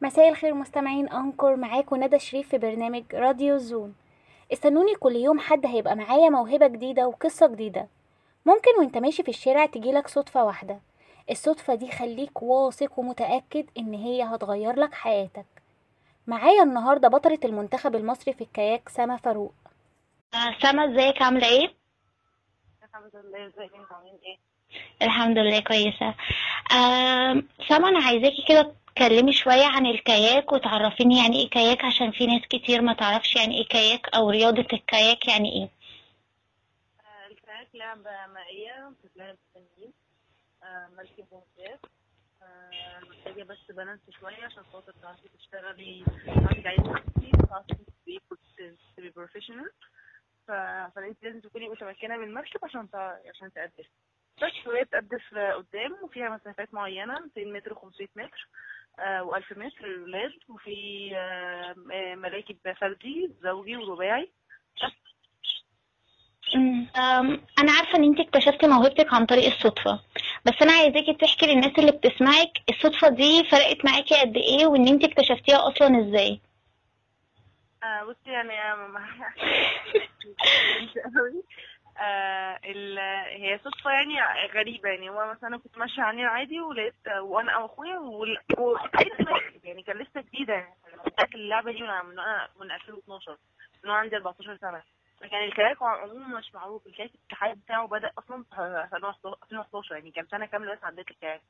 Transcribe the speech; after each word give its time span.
مساء 0.00 0.28
الخير 0.28 0.54
مستمعين 0.54 1.08
أنكر 1.08 1.56
معاكم 1.56 2.04
ندى 2.04 2.18
شريف 2.18 2.48
في 2.48 2.58
برنامج 2.58 3.04
راديو 3.14 3.56
زون. 3.56 3.94
استنوني 4.52 4.94
كل 4.94 5.16
يوم 5.16 5.38
حد 5.40 5.66
هيبقى 5.66 5.96
معايا 5.96 6.28
موهبة 6.28 6.66
جديدة 6.66 7.08
وقصة 7.08 7.46
جديدة. 7.46 7.88
ممكن 8.46 8.70
وانت 8.78 8.98
ماشي 8.98 9.22
في 9.22 9.28
الشارع 9.28 9.66
تجيلك 9.66 10.08
صدفة 10.08 10.44
واحدة. 10.44 10.80
الصدفة 11.30 11.74
دي 11.74 11.90
خليك 11.90 12.42
واثق 12.42 12.98
ومتأكد 12.98 13.66
إن 13.78 13.94
هي 13.94 14.22
هتغير 14.22 14.76
لك 14.76 14.94
حياتك. 14.94 15.46
معايا 16.26 16.62
النهاردة 16.62 17.08
بطلة 17.08 17.38
المنتخب 17.44 17.96
المصري 17.96 18.32
في 18.32 18.40
الكاياك 18.40 18.88
سما 18.88 19.16
فاروق. 19.16 19.54
آه، 20.34 20.54
سما 20.62 20.84
ازيك؟ 20.84 21.22
عاملة 21.22 21.46
إيه؟ 21.48 21.74
الحمد 22.84 23.10
لله 23.14 23.46
ازيك 23.46 23.74
انت 23.74 23.92
عاملين 23.92 24.18
إيه؟ 24.26 24.38
الحمد 25.02 25.38
لله 25.38 25.60
كويسة. 25.60 26.14
آه 26.76 27.42
سما 27.68 27.88
أنا 27.88 28.04
عايزاكي 28.04 28.44
كده 28.48 28.72
تكلمي 28.98 29.32
شوية 29.32 29.64
عن 29.66 29.86
الكاياك 29.86 30.52
وتعرفيني 30.52 31.18
يعني 31.18 31.36
إيه 31.36 31.50
كاياك 31.50 31.84
عشان 31.84 32.10
في 32.10 32.26
ناس 32.26 32.42
كتير 32.42 32.82
ما 32.82 32.92
تعرفش 32.92 33.36
يعني 33.36 33.58
إيه 33.58 33.68
كاياك 33.68 34.08
أو 34.14 34.30
رياضة 34.30 34.66
الكاياك 34.72 35.28
يعني 35.28 35.52
إيه. 35.52 35.68
الكاياك 37.30 37.68
لعبة 37.74 38.26
مائية 38.34 38.92
بتتلعب 39.04 39.36
في 39.52 39.58
النيل 39.58 39.92
مركب 40.96 41.26
ممتاز 41.32 41.78
محتاجة 43.10 43.42
بس 43.42 43.76
balance 43.76 44.00
شوية 44.20 44.44
عشان 44.44 44.62
خاطر 44.72 44.92
تعرفي 45.02 45.28
تشتغلي 45.38 46.04
تعرفي 46.26 46.62
تعيشي 46.62 46.82
نفسك 46.82 47.48
تعرفي 47.48 47.74
تبقي 48.96 49.10
professional 49.16 49.70
فانت 50.48 51.22
لازم 51.22 51.40
تكوني 51.40 51.68
متمكنة 51.68 52.16
من 52.16 52.24
المركب 52.24 52.64
عشان 52.64 52.88
عشان 53.34 53.52
تقدف 53.52 53.86
بس 54.42 54.66
وهي 54.66 54.84
بتقدف 54.84 55.34
قدام 55.34 55.96
وفيها 56.02 56.28
مسافات 56.28 56.74
معينة 56.74 57.20
200 57.36 57.44
متر 57.44 57.74
و500 57.74 58.06
متر. 58.16 58.48
و1000 58.98 59.58
متر 59.58 59.86
للولاد 59.86 60.32
وفي 60.48 61.10
آه 61.16 61.74
م- 61.76 62.18
مراكب 62.18 62.56
فردي 62.80 63.30
زوجي 63.42 63.76
ورباعي. 63.76 64.30
أنا 67.58 67.72
عارفة 67.72 67.98
إن 67.98 68.04
انت 68.04 68.20
اكتشفتي 68.20 68.66
موهبتك 68.66 69.14
عن 69.14 69.26
طريق 69.26 69.46
الصدفة 69.46 70.00
بس 70.44 70.54
أنا 70.62 70.72
عايزاكي 70.72 71.14
تحكي 71.14 71.46
للناس 71.46 71.78
اللي 71.78 71.92
بتسمعك 71.92 72.52
الصدفة 72.68 73.08
دي 73.08 73.44
فرقت 73.44 73.84
معاكي 73.84 74.20
قد 74.20 74.36
إيه 74.36 74.66
وإن 74.66 74.88
انت 74.88 75.04
اكتشفتيها 75.04 75.68
أصلا 75.68 76.00
إزاي؟ 76.08 76.40
آه 77.82 78.04
بصي 78.04 78.30
يعني 78.30 78.52
آه، 82.00 82.58
هي 83.28 83.58
صدفة 83.64 83.90
يعني 83.90 84.14
غريبة 84.54 84.88
يعني. 84.88 85.10
هو 85.10 85.30
مثلا 85.30 85.48
أنا 85.48 85.58
كنت 85.58 85.78
ماشية 85.78 86.02
على 86.02 86.10
النيل 86.10 86.26
عادي 86.26 86.60
ولقيت 86.60 86.94
وأنا 87.20 87.52
أو 87.52 87.66
أخويا 87.66 87.98
مركب 87.98 89.64
يعني 89.64 89.82
كان 89.82 89.96
لسه 89.98 90.20
جديدة 90.20 90.54
يعني. 90.54 90.74
بدأت 91.06 91.34
اللعبة 91.34 91.72
دي 91.72 91.82
من 91.82 91.88
أنا 91.90 92.48
من 92.60 92.70
2012 92.70 93.36
من 93.84 93.90
وأنا 93.90 94.00
عندي 94.00 94.16
14 94.16 94.56
سنة. 94.56 94.82
فكان 95.20 95.44
الكاياك 95.44 95.82
عموما 95.82 96.38
مش 96.38 96.54
معروف. 96.54 96.86
الكاياك 96.86 97.10
الاتحاد 97.14 97.58
بتاعه 97.58 97.86
بدأ 97.86 98.10
أصلا 98.18 98.44
في 98.44 98.88
2011 99.44 99.94
يعني. 99.94 100.10
كان 100.10 100.26
سنة 100.26 100.46
كاملة 100.46 100.74
بس 100.74 100.84
عديت 100.84 101.10
الكاياك 101.10 101.42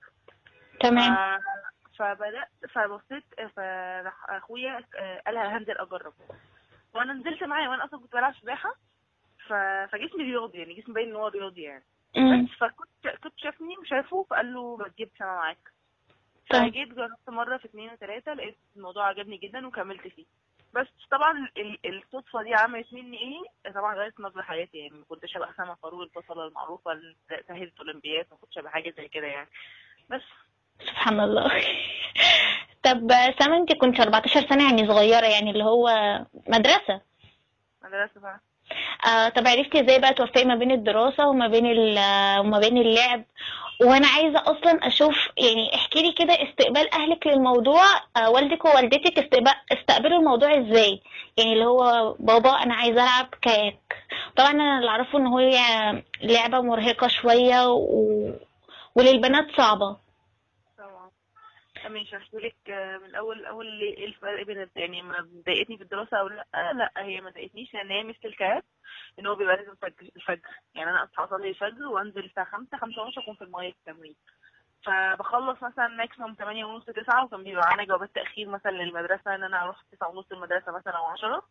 تمام. 0.80 1.40
فبدأت 1.98 2.48
فبصيت 2.70 3.24
فراح 3.56 4.30
أخويا 4.30 4.84
آه، 4.96 5.22
قال 5.26 5.36
هنزل 5.36 5.78
أجرب. 5.78 6.12
وأنا 6.94 7.12
نزلت 7.12 7.42
معاه 7.44 7.70
وأنا 7.70 7.84
أصلا 7.84 8.00
كنت 8.00 8.12
بلعب 8.12 8.34
سباحة. 8.34 8.74
فجسمي 9.48 10.24
رياضي 10.24 10.58
يعني 10.58 10.74
جسمي 10.74 10.94
باين 10.94 11.08
إن 11.08 11.16
هو 11.16 11.26
رياضي 11.28 11.62
يعني. 11.62 11.84
بس 12.16 12.50
فكنت 12.58 13.08
كنت 13.22 13.32
شافني 13.36 13.78
وشافه 13.78 14.26
فقال 14.30 14.54
له 14.54 14.76
ما 14.76 14.88
تجيب 14.88 15.10
سنة 15.18 15.28
معاك. 15.28 15.72
طيب. 16.50 16.70
فجيت 16.70 16.88
جربت 16.88 17.28
مرة 17.28 17.56
في 17.56 17.64
اتنين 17.64 17.90
وتلاتة 17.90 18.32
لقيت 18.34 18.56
الموضوع 18.76 19.06
عجبني 19.06 19.36
جدا 19.36 19.66
وكملت 19.66 20.08
فيه. 20.08 20.24
بس 20.74 20.86
طبعا 21.10 21.48
ال- 21.56 21.78
الصدفة 21.86 22.42
دي 22.42 22.54
عملت 22.54 22.92
مني 22.92 23.18
إيه؟ 23.18 23.72
طبعا 23.72 23.94
غيرت 23.94 24.20
نظرة 24.20 24.42
حياتي 24.42 24.78
يعني 24.78 24.98
ما 24.98 25.04
كنتش 25.08 25.36
ابقى 25.36 25.52
سما 25.56 25.74
فاروق 25.74 26.00
البطلة 26.00 26.46
المعروفة 26.46 26.92
اللي 26.92 27.16
تأهلت 27.48 27.78
اولمبياد 27.78 28.26
ما 28.30 28.36
كنتش 28.36 28.58
ابقى 28.58 28.72
حاجة 28.72 28.94
زي 28.96 29.08
كده 29.08 29.26
يعني. 29.26 29.48
بس. 30.10 30.22
سبحان 30.80 31.20
الله. 31.20 31.50
طب 32.84 33.08
سما 33.40 33.56
أنت 33.56 33.72
كنت 33.72 34.00
14 34.00 34.40
سنة 34.48 34.64
يعني 34.70 34.86
صغيرة 34.88 35.26
يعني 35.26 35.50
اللي 35.50 35.64
هو 35.64 35.88
مدرسة. 36.48 37.00
مدرسة 37.84 38.20
بقى. 38.20 38.40
آه 39.06 39.28
طب 39.28 39.46
عرفتي 39.48 39.80
إزاي 39.80 39.98
بقى 40.00 40.14
توفقي 40.14 40.44
ما 40.44 40.54
بين 40.54 40.70
الدراسة 40.70 41.28
وما 41.28 41.46
بين 41.48 41.66
وما 42.40 42.58
بين 42.58 42.76
اللعب؟ 42.78 43.24
وأنا 43.80 44.06
عايزة 44.08 44.38
أصلا 44.46 44.86
أشوف 44.86 45.28
يعني 45.38 45.74
احكي 45.74 46.02
لي 46.02 46.12
كده 46.12 46.32
استقبال 46.34 46.94
اهلك 46.94 47.26
للموضوع 47.26 47.82
آه 48.16 48.30
والدك 48.30 48.64
ووالدتك 48.64 49.18
استقبلوا 49.72 50.18
الموضوع 50.18 50.58
إزاي؟ 50.58 51.00
يعني 51.36 51.52
اللي 51.52 51.64
هو 51.64 52.14
بابا 52.18 52.50
أنا 52.50 52.74
عايزة 52.74 53.02
العب 53.04 53.26
كاياك 53.42 53.96
طبعا 54.36 54.50
أنا 54.50 54.78
اللي 54.78 54.90
اعرفه 54.90 55.18
ان 55.18 55.26
هي 55.26 55.58
لعبة 56.22 56.60
مرهقة 56.60 57.08
شوية 57.08 57.66
و... 57.72 58.30
وللبنات 58.94 59.46
طبعا 59.56 59.96
ماشي 61.88 62.16
هحكي 62.16 62.36
لك 62.36 62.56
من 63.00 63.04
الأول 63.06 63.38
الأول 63.40 63.80
إيه 63.80 64.06
الفرق 64.06 64.42
بين 64.46 64.68
يعني 64.76 65.02
ما 65.02 65.28
ضايقتني 65.46 65.76
في 65.76 65.82
الدراسة 65.82 66.16
أو 66.16 66.28
لأ؟ 66.28 66.46
لأ 66.72 66.92
هي 66.96 67.20
ما 67.20 67.30
ضايقتنيش 67.30 67.74
لأن 67.74 67.90
هي 67.90 68.04
مثل 68.04 68.18
الكاياك 68.24 68.64
إن 69.18 69.26
هو 69.26 69.34
بيبقى 69.34 69.56
لازم 69.56 69.72
الفجر. 70.16 70.48
يعني 70.74 70.90
أنا 70.90 71.04
أصحى 71.04 71.24
أصلي 71.24 71.48
الفجر 71.48 71.86
وأنزل 71.86 72.24
الساعة 72.24 72.46
5 72.50 72.76
5 72.78 73.02
ونص 73.02 73.18
أكون 73.18 73.34
في 73.34 73.44
المية 73.44 73.72
في 73.72 73.76
التمرين. 73.78 74.14
فبخلص 74.86 75.62
مثلا 75.62 75.88
ماكسيموم 75.88 76.34
8 76.34 76.64
ونص 76.64 76.84
9 76.84 77.24
وكان 77.24 77.44
بيبقى 77.44 77.66
معانا 77.66 77.84
جوابات 77.84 78.10
تأخير 78.14 78.48
مثلا 78.48 78.70
للمدرسة 78.70 79.34
إن 79.34 79.42
أنا 79.44 79.62
أروح 79.64 79.82
9 79.92 80.08
ونص 80.08 80.26
المدرسة 80.32 80.72
مثلا 80.72 80.92
أو 80.96 81.04
10 81.04 81.42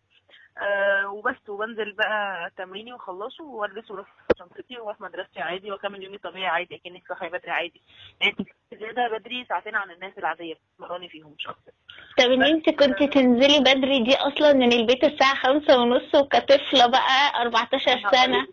أه 0.58 1.08
وبس 1.09 1.50
وبنزل 1.50 1.92
بقى 1.94 2.52
تمريني 2.58 2.94
واخلصه 2.94 3.44
والبس 3.44 3.92
وأروح 3.92 4.08
شنطتي 4.40 4.78
وأروح 4.80 5.02
مدرستي 5.02 5.40
عادي 5.42 5.72
واكمل 5.72 6.03
يومي 6.03 6.18
طبيعي 6.18 6.48
عادي 6.48 6.75
اكنك 6.75 7.03
صاحية 7.09 7.28
بدري 7.30 7.52
عادي. 7.52 7.81
يعني 8.22 8.36
زيادة 8.80 9.18
بدري 9.18 9.46
ساعتين 9.50 9.75
عن 9.75 9.92
الناس 9.92 10.18
العادية 10.18 10.53
بتمرني 10.80 11.09
فيهم 11.09 11.36
مش 11.38 11.48
أكتر 11.48 11.72
طب 12.18 12.31
إن 12.31 12.44
أنت 12.44 12.70
كنت 12.70 13.03
تنزلي 13.03 13.59
بدري 13.59 14.03
دي 14.03 14.16
أصلا 14.16 14.53
من 14.53 14.74
البيت 14.74 15.03
الساعة 15.03 15.36
خمسة 15.36 15.78
ونص 15.78 16.16
وكطفلة 16.16 16.86
بقى 16.88 17.42
14 17.42 18.09
سنة. 18.12 18.48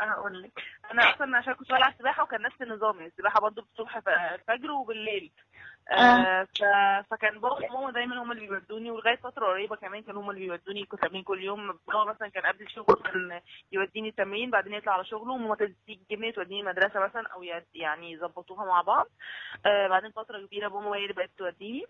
أنا 0.00 0.12
هقول 0.14 0.42
لك. 0.42 0.62
أنا 0.92 1.14
أصلا 1.14 1.36
عشان 1.36 1.54
كنت 1.54 1.68
بلعب 1.72 1.94
سباحة 1.98 2.22
وكان 2.22 2.42
نفس 2.42 2.62
النظام 2.62 2.96
يعني 2.96 3.06
السباحة 3.08 3.40
برضه 3.40 3.62
الصبح 3.72 3.98
ف- 3.98 4.08
الفجر 4.08 4.70
وبالليل. 4.70 5.30
آه. 5.88 6.44
ف... 6.44 6.62
فكان 7.10 7.40
بابا 7.40 7.70
وماما 7.70 7.90
دايما 7.92 8.22
هم 8.22 8.32
اللي 8.32 8.46
بيودوني 8.46 8.90
ولغاية 8.90 9.16
فترة 9.16 9.46
قريبة 9.46 9.76
كمان 9.76 10.02
كانوا 10.02 10.22
هم 10.22 10.30
اللي 10.30 10.40
بيودوني 10.40 10.84
كنت 10.84 11.04
تمرين 11.04 11.22
كل 11.22 11.44
يوم. 11.44 11.78
بابا 11.88 12.04
مثلا 12.04 12.28
كان 12.28 12.46
قبل 12.46 12.62
الشغل 12.62 12.94
كان 13.04 13.40
يوديني 13.72 14.08
التمرين 14.08 14.50
بعدين 14.50 14.74
يطلع 14.74 14.92
على 14.92 15.04
شغله. 15.04 15.32
وماما 15.32 15.56
تجيبني 15.86 16.32
توديني 16.32 16.60
المدرسة 16.60 17.00
مثلا 17.00 17.26
أو 17.28 17.42
يعني 17.74 18.12
يظبطوها 18.12 18.64
مع 18.64 18.82
بعض. 18.82 19.06
آه 19.66 19.88
بعدين 19.88 20.10
فترة 20.10 20.46
كبيرة 20.46 20.68
ماما 20.68 20.96
هي 20.96 21.02
اللي 21.02 21.14
بقت 21.14 21.30
توديني. 21.38 21.86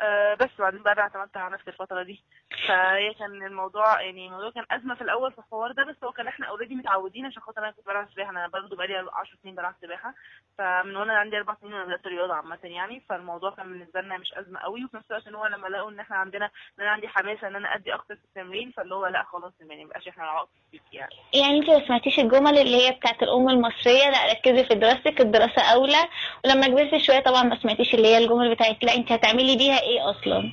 آه 0.00 0.34
بس 0.34 0.48
بعدين 0.58 0.82
بقى 0.82 0.98
اعتمدت 0.98 1.36
على 1.36 1.54
نفسي 1.54 1.70
الفترة 1.70 2.02
دي. 2.02 2.22
فهي 2.68 3.14
كان 3.14 3.46
الموضوع 3.46 4.00
يعني 4.02 4.26
الموضوع 4.26 4.50
كان 4.50 4.64
أزمة 4.70 4.94
في 4.94 5.00
الأول 5.02 5.32
في 5.32 5.38
الحوار 5.38 5.72
ده 5.72 5.84
بس 5.84 5.96
هو 6.04 6.12
كان 6.12 6.26
إحنا 6.26 6.46
already 6.46 6.74
متعودين 6.74 7.26
عشان 7.26 7.42
خاطر 7.42 7.58
أنا 7.62 7.70
كنت 7.70 7.86
بلعب 7.86 8.08
سباحة. 8.14 8.30
أنا 8.30 8.48
برضه 8.48 8.76
بقالي 8.76 8.94
10 8.96 9.36
سنين 9.42 9.54
بلعب 9.54 9.74
سباحة. 9.82 10.14
فمن 10.58 10.96
وأنا 10.96 11.18
عندي 11.18 11.36
أربع 11.36 11.54
سنين 11.60 11.72
وأنا 11.74 11.84
بدأت 11.84 12.06
رياضة 12.06 12.34
عامة 12.34 12.58
يعني. 12.64 13.02
فالموضوع 13.08 13.50
كان 13.50 13.66
بالنسبة 13.72 14.00
لنا 14.00 14.18
مش 14.18 14.32
أزمة 14.34 14.60
قوي. 14.60 14.84
وفي 14.84 14.96
نفس 14.96 15.06
الوقت 15.10 15.26
إن 15.26 15.34
هو 15.34 15.46
لما 15.46 15.68
لقوا 15.68 15.90
إن 15.90 16.00
إحنا 16.00 16.16
عندنا 16.16 16.44
إن 16.46 16.82
أنا 16.84 16.90
عندي 16.90 17.08
حماسة 17.08 17.48
إن 17.48 17.56
أنا 17.56 17.74
أدي 17.74 17.94
أكتر 17.94 18.14
في 18.16 18.24
التمرين 18.24 18.70
فاللي 18.70 18.94
هو 18.94 19.06
لأ 19.06 19.22
خلاص 19.22 19.52
يعني 19.60 19.84
مبقاش 19.84 20.08
إحنا 20.08 20.46
فيك 20.70 20.82
يعني. 20.92 21.10
يعني 21.34 21.58
أنت 21.58 21.70
ما 21.70 21.86
سمعتيش 21.86 22.18
الجمل 22.18 22.58
اللي 22.58 22.86
هي 22.88 22.92
بتاعت 22.92 23.22
الأم 23.22 23.48
المصرية؟ 23.48 24.10
لأ 24.10 24.32
ركزي 24.32 24.64
في 24.64 24.74
دراستك 24.74 25.20
الدراسة 25.20 25.62
أولى. 25.62 26.08
ولما 26.44 26.66
كبرتي 26.66 27.00
شوية 27.04 27.20
طبعا 27.20 27.42
ما 27.42 27.56
سمعتيش 27.62 27.94
اللي 27.94 28.08
هي 28.08 28.18
الجمل 28.18 28.54
بتاعت 28.54 28.84
لأ 28.84 28.94
أنت 28.94 29.12
هتعملي 29.12 29.56
بيها 29.56 29.78
إيه 29.86 30.10
أصلا؟ 30.10 30.52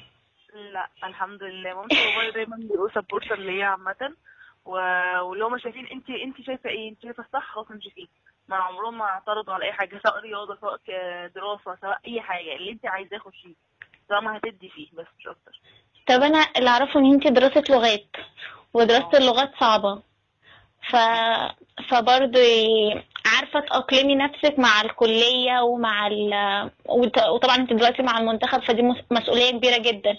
لا 0.73 0.87
الحمد 1.03 1.43
لله. 1.43 1.73
مامتي 1.73 1.95
وبابايا 2.07 2.31
دايما 2.31 2.55
بيبقوا 2.57 2.89
سبورتر 2.95 3.39
ليا 3.39 3.65
عامة. 3.65 4.13
و- 4.65 5.19
واللي 5.21 5.45
هم 5.45 5.57
شايفين 5.57 5.87
انت 5.87 6.09
انت 6.09 6.41
شايفة 6.41 6.69
إيه؟ 6.69 6.89
انت 6.89 7.01
شايفة 7.03 7.23
الصح 7.23 7.51
خلاص 7.53 7.71
امشي 7.71 7.89
فيه. 7.89 8.07
ما 8.47 8.55
عمرهم 8.55 8.97
ما 8.97 9.05
اعترضوا 9.05 9.53
على 9.53 9.65
أي 9.65 9.73
حاجة 9.73 10.01
سواء 10.07 10.19
رياضة 10.19 10.57
سواء 10.61 10.79
دراسة 11.35 11.75
سواء 11.81 11.99
أي 12.07 12.21
حاجة. 12.21 12.55
اللي 12.55 12.71
انت 12.71 12.85
عايزاه 12.85 13.17
خشيه 13.17 13.53
طالما 14.09 14.37
هتدي 14.37 14.69
فيه 14.69 14.87
بس 14.93 15.05
مش 15.19 15.27
أكتر. 15.27 15.59
طب 16.07 16.21
أنا 16.23 16.45
اللي 16.57 16.69
أعرفه 16.69 16.99
إن 16.99 17.13
انت 17.13 17.27
دراسة 17.27 17.63
لغات 17.69 18.15
ودراسة 18.73 19.17
اللغات 19.17 19.51
صعبة. 19.59 20.01
ف 20.89 20.95
فبرضه 21.89 22.39
عارفة 23.25 23.59
تأقلمي 23.59 24.15
نفسك 24.15 24.59
مع 24.59 24.81
الكلية 24.81 25.59
ومع 25.61 26.07
ال... 26.07 26.33
وطبعا 27.29 27.55
انت 27.55 27.73
دلوقتي 27.73 28.03
مع 28.03 28.17
المنتخب 28.17 28.61
فدي 28.63 28.81
مس- 28.81 29.05
مسؤولية 29.11 29.51
كبيرة 29.51 29.77
جدا. 29.77 30.17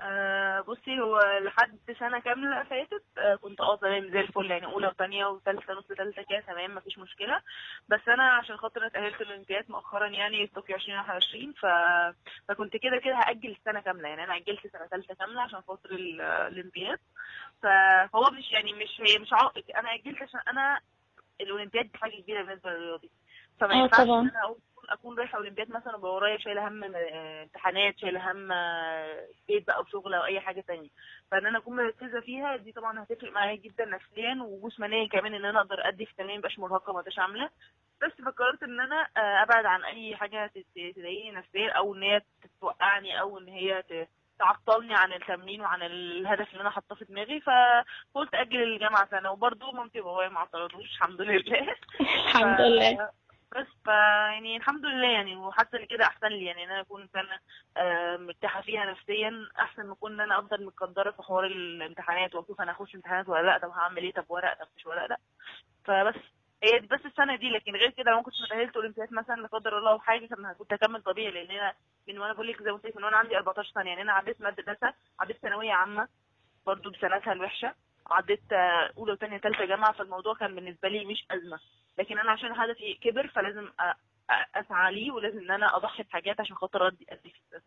آه 0.00 0.60
بصي 0.60 1.00
هو 1.00 1.20
لحد 1.42 1.78
سنة 1.98 2.18
كاملة 2.18 2.62
فاتت 2.64 3.02
آه، 3.18 3.34
كنت 3.34 3.60
آه 3.60 3.76
تمام 3.76 4.10
زي 4.10 4.20
الفل 4.20 4.50
يعني 4.50 4.66
أولى 4.66 4.86
وتانية 4.86 5.26
وتالتة 5.26 5.74
نص 5.74 5.86
تالتة 5.86 6.22
كده 6.22 6.40
تمام 6.40 6.74
مفيش 6.74 6.98
مشكلة. 6.98 7.40
بس 7.88 8.00
أنا 8.08 8.22
عشان 8.32 8.56
خاطر 8.56 8.86
اتأهلت 8.86 9.20
الأولمبياد 9.20 9.64
مؤخرا 9.70 10.06
يعني 10.06 10.46
طوكيو 10.46 10.76
2021 10.76 11.52
ف... 11.52 11.66
فكنت 12.48 12.76
كده 12.76 12.96
كده 13.04 13.14
هأجل 13.16 13.50
السنة 13.60 13.80
كاملة 13.80 14.08
يعني 14.08 14.24
أنا 14.24 14.36
أجلت 14.36 14.66
سنة 14.72 14.86
تالتة 14.90 15.14
كاملة 15.14 15.40
عشان 15.42 15.60
خاطر 15.68 15.90
ال- 15.90 16.20
الأولمبياد 16.20 16.98
ف... 17.62 17.66
فهو 18.12 18.30
مش 18.30 18.52
يعني 18.52 18.72
مش 18.72 19.00
هي 19.00 19.18
مش 19.18 19.32
عائق 19.32 19.64
أنا 19.78 19.94
أجلت 19.94 20.22
عشان 20.22 20.40
أنا 20.48 20.80
الأولمبياد 21.40 21.84
دي 21.92 21.98
حاجة 21.98 22.20
كبيرة 22.22 22.42
بالنسبة 22.42 22.70
للرياضي. 22.70 23.10
فما 23.60 23.74
آه 23.74 23.76
ينفعش. 23.82 24.00
إن 24.00 24.08
أنا 24.10 24.44
أكون 24.44 24.58
أكون 24.90 25.18
رايحة 25.18 25.38
أولمبياد 25.38 25.70
مثلا 25.70 25.92
وأبقى 25.96 26.14
ورايا 26.14 26.38
شايلة 26.38 26.68
هم 26.68 26.84
آه، 26.84 27.42
امتحانات 27.42 27.98
شايلة 27.98 28.32
هم 28.32 28.52
آه، 28.52 29.26
بيت 29.48 29.66
بقى 29.66 29.80
وشغل 29.80 30.14
أو 30.14 30.24
أي 30.24 30.40
حاجة 30.40 30.60
تانية. 30.60 30.88
فإن 31.30 31.46
أنا 31.46 31.58
أكون 31.58 31.76
مركزة 31.76 32.20
فيها 32.20 32.56
دي 32.56 32.72
طبعا 32.72 33.02
هتفرق 33.02 33.32
معايا 33.32 33.56
جدا 33.56 33.84
نفسيا 33.84 34.38
وجسمانيا 34.42 35.08
كمان 35.08 35.34
إن 35.34 35.44
أنا 35.44 35.60
أقدر 35.60 35.88
أدي 35.88 36.06
في 36.06 36.10
التمرين 36.12 36.38
مبقاش 36.38 36.58
مرهقة 36.58 36.92
ما 36.92 37.00
بقاش 37.00 37.18
عاملة. 37.18 37.50
بس 38.02 38.12
فكرت 38.12 38.62
إن 38.62 38.80
أنا 38.80 39.08
آه، 39.16 39.42
أبعد 39.42 39.64
عن 39.64 39.84
أي 39.84 40.16
حاجة 40.16 40.46
تضايقني 40.74 41.30
نفسيا 41.30 41.70
أو 41.72 41.94
إن 41.94 42.02
هي 42.02 42.20
توقعني 42.60 43.20
أو 43.20 43.38
إن 43.38 43.48
هي 43.48 43.84
تعطلني 44.38 44.94
عن 44.94 45.12
التمرين 45.12 45.60
وعن 45.60 45.82
الهدف 45.82 46.50
اللي 46.52 46.60
أنا 46.60 46.70
حاطاه 46.70 46.96
في 46.96 47.04
دماغي 47.04 47.40
فقلت 47.40 48.34
أجل 48.34 48.62
الجامعة 48.62 49.08
سنة. 49.10 49.30
وبرده 49.30 49.72
مامتي 49.72 50.00
وبابايا 50.00 50.28
ما 50.28 50.38
اعترضوش 50.38 50.84
الحمد 50.96 51.20
لله. 51.20 51.76
الحمد 52.26 52.60
لله. 52.60 53.10
بس 53.56 53.66
ف 53.84 53.88
يعني 53.88 54.56
الحمد 54.56 54.84
لله 54.84 55.08
يعني. 55.08 55.36
وحاسة 55.36 55.78
إن 55.78 55.86
كده 55.86 56.04
أحسن 56.04 56.26
لي 56.26 56.44
يعني 56.44 56.64
إن 56.64 56.70
أنا 56.70 56.80
أكون 56.80 57.08
سنه 57.12 57.38
آه، 57.76 58.16
مرتاحة 58.16 58.60
فيها 58.62 58.84
نفسيا 58.84 59.48
أحسن 59.58 59.86
ما 59.86 59.92
أكون 59.92 60.12
إن 60.12 60.20
أنا 60.20 60.38
أفضل 60.38 60.64
متقدرة 60.66 61.10
في 61.10 61.22
حوار 61.22 61.44
الامتحانات 61.46 62.34
وأشوف 62.34 62.60
أنا 62.60 62.72
اخش 62.72 62.94
امتحانات 62.94 63.28
ولا 63.28 63.42
لأ 63.46 63.58
طب 63.58 63.70
هعمل 63.70 64.02
إيه 64.02 64.12
طب 64.12 64.24
ورق 64.28 64.54
طب 64.60 64.66
مش 64.76 64.86
ورق 64.86 65.06
لأ. 65.06 65.18
فبس. 65.84 66.33
هي 66.64 66.78
دي 66.78 66.86
بس 66.86 67.00
السنة 67.06 67.36
دي 67.36 67.48
لكن 67.50 67.72
غير 67.76 67.90
كده 67.90 68.10
لو 68.10 68.16
ما 68.16 68.22
كنتش 68.22 68.42
متاهلت 68.42 68.76
أولمبياد 68.76 69.12
مثلا 69.12 69.34
لا 69.40 69.46
قدر 69.48 69.78
الله 69.78 69.94
وحاجة 69.94 70.26
كان 70.26 70.52
كنت 70.58 70.72
هكمل 70.72 71.02
طبيعي 71.02 71.30
لأن 71.30 71.50
أنا 71.50 71.72
من 72.08 72.18
وأنا 72.18 72.32
بقول 72.32 72.48
لك 72.48 72.62
زي 72.62 72.70
ما 72.72 72.76
قلت 72.78 72.96
من 72.96 73.04
وأنا 73.04 73.16
عندي 73.16 73.36
14 73.36 73.70
سنة 73.74 73.88
يعني 73.88 74.02
أنا 74.02 74.12
عديت 74.12 74.40
مدرسه 74.40 74.94
عديت 75.20 75.36
ثانوية 75.42 75.72
عامة 75.72 76.08
برضو 76.66 76.90
بسنتها 76.90 77.32
الوحشه 77.32 77.74
عديت 78.10 78.52
آه، 78.52 78.90
أولى 78.98 79.12
وثانيه 79.12 79.38
ثالثه 79.38 79.64
جامعة 79.64 79.92
فالموضوع 79.92 80.34
كان 80.34 80.54
بالنسبة 80.54 80.88
لي 80.88 81.04
مش 81.04 81.24
أزمة 81.30 81.58
لكن 81.98 82.18
أنا 82.18 82.30
عشان 82.32 82.52
هدفي 82.52 82.94
كبر 82.94 83.26
فلازم 83.28 83.66
أ- 83.68 83.94
أ- 84.32 84.46
أسعى 84.56 84.94
ليه 84.94 85.10
ولازم 85.12 85.38
إن 85.38 85.50
أنا 85.50 85.76
أضحي 85.76 86.02
بحاجات 86.02 86.40
عشان 86.40 86.56
خاطر 86.56 86.86
أدي 86.86 87.06
أدي 87.10 87.30
فيه 87.30 87.60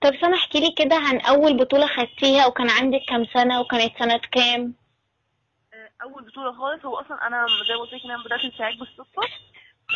طب 0.00 0.16
سنة 0.20 0.34
احكي 0.36 0.60
لي 0.60 0.74
كده 0.78 0.96
عن 0.96 1.20
أول 1.20 1.56
بطولة 1.56 1.86
خدتيها 1.86 2.46
وكان 2.46 2.70
عندك 2.70 3.00
كام 3.08 3.24
سنة 3.24 3.60
وكانت 3.60 3.98
سنة 3.98 4.20
كام؟ 4.32 4.74
آه، 6.36 6.40
اول 6.40 6.52
بطولة 6.52 6.52
خالص. 6.52 6.84
هو 6.84 7.00
أصلا 7.00 7.26
أنا 7.26 7.46
زي 7.68 7.74
ما 7.74 7.80
قلت 7.80 7.92
لك 7.92 8.04
أنا 8.04 8.22
بدأت 8.24 8.40
انسحاب 8.44 8.78
بالصدفة. 8.78 9.22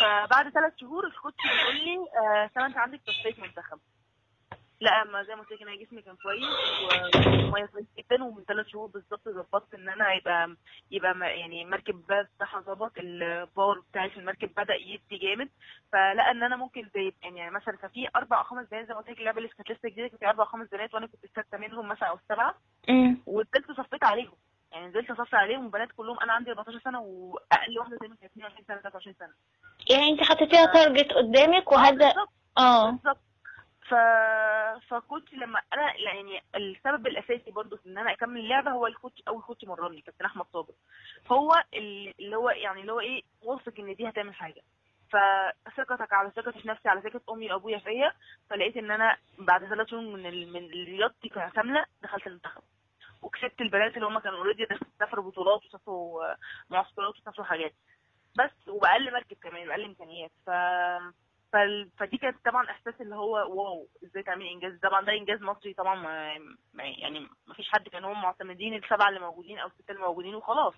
فبعد 0.01 0.49
ثلاث 0.51 0.73
شهور 0.81 1.07
ال 1.07 1.12
coach 1.12 1.37
بيقول 1.45 1.77
لي 1.85 1.97
آه 2.21 2.51
سما 2.55 2.67
أنت 2.67 2.77
عندك 2.77 3.01
تصفيه 3.07 3.43
منتخب. 3.43 3.79
لا 4.81 5.05
ما 5.05 5.23
زي 5.23 5.35
ما 5.35 5.43
قلت 5.43 5.53
لك 5.53 5.63
أنا 5.63 5.77
جسمي 5.77 6.03
كان 6.03 6.17
كويس 6.17 6.43
ومية 6.83 7.67
كويس 7.67 7.87
جدا 7.99 8.25
ومن 8.25 8.45
ثلاث 8.45 8.67
شهور 8.67 8.87
بالظبط 8.89 9.29
ظبطت 9.29 9.75
إن 9.75 9.89
أنا 9.89 10.15
يبقى 10.15 10.57
يبقى 10.91 11.39
يعني 11.41 11.65
مركب 11.65 12.03
بتاعها 12.07 12.61
ظبط. 12.61 12.93
ال 12.99 13.12
power 13.12 13.81
بتاعي 13.91 14.11
في 14.11 14.17
المركب 14.21 14.51
بدأ 14.57 14.75
يدي 14.75 15.17
جامد. 15.23 15.49
فلقى 15.93 16.31
إن 16.31 16.43
أنا 16.43 16.57
ممكن 16.57 16.89
زي 16.95 17.13
يعني 17.23 17.51
مثلا 17.51 17.77
ففي 17.77 18.09
أربع 18.17 18.39
أو 18.39 18.45
خمس 18.45 18.69
بنات 18.69 18.87
زي 18.89 18.95
ما 18.95 19.01
قلت 19.01 19.11
لك 19.11 19.19
اللعبة 19.19 19.39
اللي 19.39 19.49
كانت 19.49 19.71
لسه 19.71 19.89
جديدة 19.89 20.09
كانت 20.09 20.21
في 20.21 20.27
أربع 20.29 20.45
أو 20.45 20.49
خمس 20.49 20.69
بنات 20.69 20.95
وأنا 20.95 21.07
كنت 21.07 21.25
السته 21.25 21.59
منهم 21.59 21.89
مثلا 21.89 22.09
أو 22.09 22.15
السبعه 22.17 22.55
نزلت 25.11 25.19
صفت 25.19 25.35
عليهم 25.35 25.67
وبنات 25.67 25.89
كلهم 25.97 26.21
أنا 26.21 26.33
عندي 26.33 26.51
14 26.51 26.79
سنة 26.79 27.01
وأقل 27.01 27.79
واحدة 27.79 27.99
زي 28.03 28.09
ما 28.09 28.17
كانت 28.17 28.33
22 28.33 28.65
سنه 28.69 28.77
23 28.81 29.15
سنة. 29.19 29.33
يعني 29.91 30.09
أنت 30.11 30.23
حطيتيها 30.23 30.67
target 30.67 31.13
قدامك 31.13 31.73
وهذا 31.73 32.13
آه. 32.59 32.91
بالظبط. 32.91 33.19
ف... 33.89 33.95
فكنت 34.89 35.35
لما 35.35 35.61
أنا 35.73 35.95
يعني 35.97 36.43
السبب 36.57 37.07
الأساسي 37.07 37.51
برضو 37.51 37.77
في 37.77 37.87
إن 37.89 37.99
أنا 37.99 38.13
أكمل 38.13 38.41
اللعبة 38.41 38.71
هو 38.71 38.87
ال 38.87 38.93
coach 38.93 39.23
أول 39.29 39.43
coach 39.43 39.65
مرني 39.65 40.01
كابتن 40.01 40.25
أحمد 40.25 40.47
صابر. 40.53 40.75
هو 41.33 41.53
ال- 41.75 42.15
اللي 42.21 42.37
هو 42.37 42.51
يعني 42.51 42.81
اللي 42.81 42.93
هو 42.93 43.01
إيه 43.01 43.23
واثق 43.43 43.73
إن 43.79 43.95
دي 43.95 44.09
هتعمل 44.09 44.35
حاجة. 44.35 44.63
فثقتك 45.13 46.13
على 46.13 46.31
ثقتي 46.37 46.61
في 46.61 46.69
نفسي 46.69 46.89
على 46.89 47.01
ثقة 47.01 47.21
أمي 47.33 47.53
وأبويا 47.53 47.79
فيا 47.79 48.13
فلقيت 48.51 48.77
إن 48.77 48.91
أنا 48.91 49.17
بعد 49.39 49.65
ثلاث 49.65 49.89
شهور 49.89 50.03
من 50.03 50.27
ال... 50.27 50.53
من 50.53 50.67
رياضتي 50.71 51.29
كاملة 51.29 51.85
دخلت 52.03 52.27
المنتخب. 52.27 52.63
وكسبت 53.23 53.61
البنات 53.61 53.95
اللي 53.95 54.07
هم 54.07 54.19
كانوا 54.19 54.39
already 54.39 54.67
سافروا 54.99 55.31
بطولات 55.31 55.65
وسافروا 55.65 56.25
آه، 56.25 56.37
معسكرات 56.71 57.15
وسافروا 57.19 57.47
حاجات 57.47 57.75
بس 58.39 58.69
وبأقل 58.69 59.13
مركب 59.13 59.37
كمان 59.43 59.67
بأقل 59.67 59.85
إمكانيات 59.85 60.31
ف. 60.47 60.51
فدي 61.99 62.17
كانت 62.19 62.37
طبعا 62.45 62.71
إحساس 62.71 62.95
اللي 63.01 63.15
هو 63.15 63.33
wow 63.33 63.89
إزاي 64.05 64.23
تعملي 64.23 64.53
إنجاز 64.53 64.79
طبعا 64.83 65.05
ده 65.05 65.13
إنجاز 65.13 65.43
مصري 65.43 65.75
طبعا. 65.75 65.95
ما 66.75 66.85
يعني 66.85 67.21
ما 67.47 67.55
فيش 67.55 67.69
حد 67.69 67.89
كان 67.89 68.05
هم 68.05 68.23
معتمدين 68.23 68.75
السبعة 68.75 69.09
اللي 69.09 69.21
موجودين 69.21 69.59
أو 69.59 69.67
الستة 69.69 69.93
اللي 69.93 70.03
موجودين 70.03 70.35
وخلاص 70.35 70.75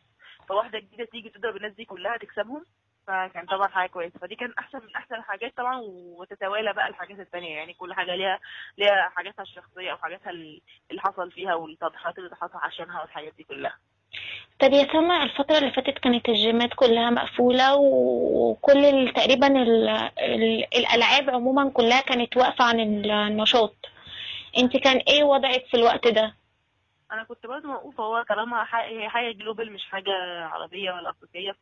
فواحدة 0.49 0.79
جديدة 0.79 1.05
تيجي 1.05 1.29
تضرب 1.31 1.56
الناس 1.56 1.73
دي 1.73 1.84
كلها 1.84 2.17
تكسبهم 2.17 2.64
فكان 3.08 3.46
طبعا 3.46 3.69
حاجة 3.69 3.88
كويسة. 3.90 4.19
فدي 4.19 4.34
كان 4.34 4.52
أحسن 4.58 4.78
من 4.78 4.96
أحسن 4.96 5.14
الحاجات 5.14 5.56
طبعا 5.56 5.81
وتتوالى 5.84 6.72
بقى 6.72 6.88
الحاجات 6.88 7.20
التانية. 7.20 7.56
يعني 7.56 7.75
كل 7.75 7.94
حاجة 7.94 8.14
ليها 8.14 8.38
ليها 8.78 9.12
حاجاتها 9.16 9.43
الشخصية 9.43 9.90
أو 9.93 9.96
حاجاتها 9.96 10.31
اللي 10.31 11.00
حصل 11.00 11.31
فيها 11.32 11.55
والتضحيات 11.55 12.19
اللي 12.19 12.37
حصل 12.37 12.58
عشانها 12.62 13.00
والحاجات 13.00 13.32
دي 13.37 13.44
كلها. 13.44 13.76
طب 14.60 14.72
يا 14.72 14.93
سما 14.93 15.22
الفترة 15.22 15.58
اللي 15.58 15.72
فاتت 15.72 15.99
كانت 15.99 16.28
الجيمات 16.28 16.70
كلها 16.75 17.10
مقفولة 17.10 17.76
وكل 17.76 19.12
تقريبا 19.16 19.46
ال 19.46 19.88
ال 20.19 20.64
الألعاب 20.76 21.31
عموما 21.31 21.70
كلها 21.70 22.00
كانت 22.00 22.37
واقفة 22.37 22.64
عن 22.64 22.81
النشاط. 22.81 23.75
أنت 24.58 24.76
كان 24.76 24.96
إيه 24.96 25.25
وضعك 25.25 25.64
في 25.70 25.76
الوقت 25.76 26.08
ده؟ 26.08 26.34
أنا 27.12 27.25
كنت 27.25 27.46
برضه 27.46 27.69
موقوفه 27.69 28.02
هو 28.05 28.22
طالما 28.28 28.66
هي 28.72 29.08
حاجة 29.08 29.32
جلوبال 29.32 29.72
مش 29.72 29.84
حاجة 29.84 30.44
عربية 30.44 30.93
ولا 30.93 31.10
أفريقية 31.10 31.52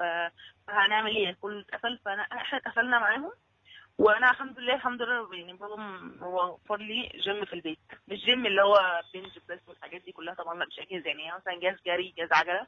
فهنعمل 0.67 1.17
إيه 1.17 1.31
الكل 1.31 1.61
اتقفل 1.69 1.99
فأنا 2.05 2.23
إحنا 2.23 2.59
اتقفلنا 2.59 2.99
معاهم 2.99 3.33
وأنا 3.99 4.31
الحمد 4.31 4.59
لله 4.59 4.75
الحمد 4.75 5.03
لله 5.03 5.35
يعني 5.35 5.53
بابا 5.53 5.77
وفر 6.27 6.77
لي 6.77 7.11
جيم 7.25 7.45
في 7.45 7.53
البيت 7.53 7.79
مش 8.09 8.19
جيم 8.25 8.47
اللي 8.47 8.63
هو 8.63 9.01
bench 9.15 9.39
بس 9.49 9.59
والحاجات 9.69 10.03
دي 10.03 10.13
كلها 10.13 10.35
طبعا 10.35 10.59
لا 10.59 10.67
مش 10.67 10.79
اجهزه 10.79 11.07
يعني 11.09 11.33
مثلا 11.37 11.61
جهاز 11.61 11.77
جري 11.87 12.15
جهاز 12.19 12.29
عجلة. 12.33 12.67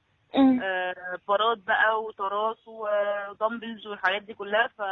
آه، 0.63 1.19
بارات 1.29 1.59
بقى 1.59 2.03
وطارات 2.03 2.59
و 2.67 2.79
dumbbells 2.79 3.87
والحاجات 3.87 4.23
دي 4.23 4.35
كلها 4.35 4.67
ف 4.67 4.83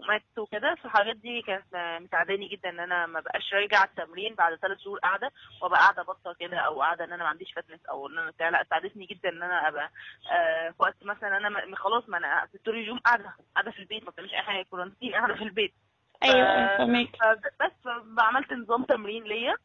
ومات 0.00 0.22
وكده 0.38 0.74
فالحاجات 0.74 1.16
دي 1.16 1.42
كانت 1.42 1.74
آه، 1.74 1.98
مساعداني 1.98 2.48
جدا 2.48 2.68
إن 2.68 2.80
أنا 2.80 3.06
ما 3.06 3.20
بقاش 3.20 3.54
راجع 3.54 3.84
التمرين 3.84 4.34
بعد 4.34 4.54
ثلاث 4.54 4.78
شهور 4.78 4.98
قاعدة 4.98 5.30
وأبقى 5.62 5.80
قاعدة 5.80 6.02
بطة 6.02 6.34
كده 6.40 6.56
أو 6.58 6.80
قاعدة 6.82 7.04
إن 7.04 7.12
أنا 7.12 7.22
ما 7.22 7.28
عنديش 7.28 7.52
fitness 7.56 7.86
أو 7.90 8.06
إن 8.08 8.18
أنا 8.18 8.30
بتاع. 8.30 8.48
لا 8.48 8.66
ساعدتني 8.70 9.06
جدا 9.06 9.28
إن 9.28 9.42
أنا 9.42 9.68
أبقى 9.68 9.90
آه، 10.32 10.70
في 10.70 10.76
وقت 10.78 10.96
مثلا 11.02 11.36
أنا 11.36 11.76
خلاص 11.76 12.08
ما 12.08 12.18
أنا 12.18 12.46
في 12.52 12.58
طول 12.58 12.74
اليوم 12.78 12.98
قاعدة 12.98 13.36
قاعدة 13.54 13.70
في 13.70 13.78
البيت 13.78 14.04
ما 14.04 14.10
بتعملش 14.10 14.32
أي 14.32 14.42
حاجة 14.42 14.62
quarantine 14.70 15.12
قاعدة 15.12 15.34
في 15.34 15.42
البيت. 15.42 15.74
أيوه 16.22 16.54
أنا 16.54 16.78
فاهمك. 16.78 17.08
فبس 17.16 17.72
عملت 18.18 18.52
نظام 18.52 18.84
تمرين 18.84 19.24
ليا. 19.24 19.56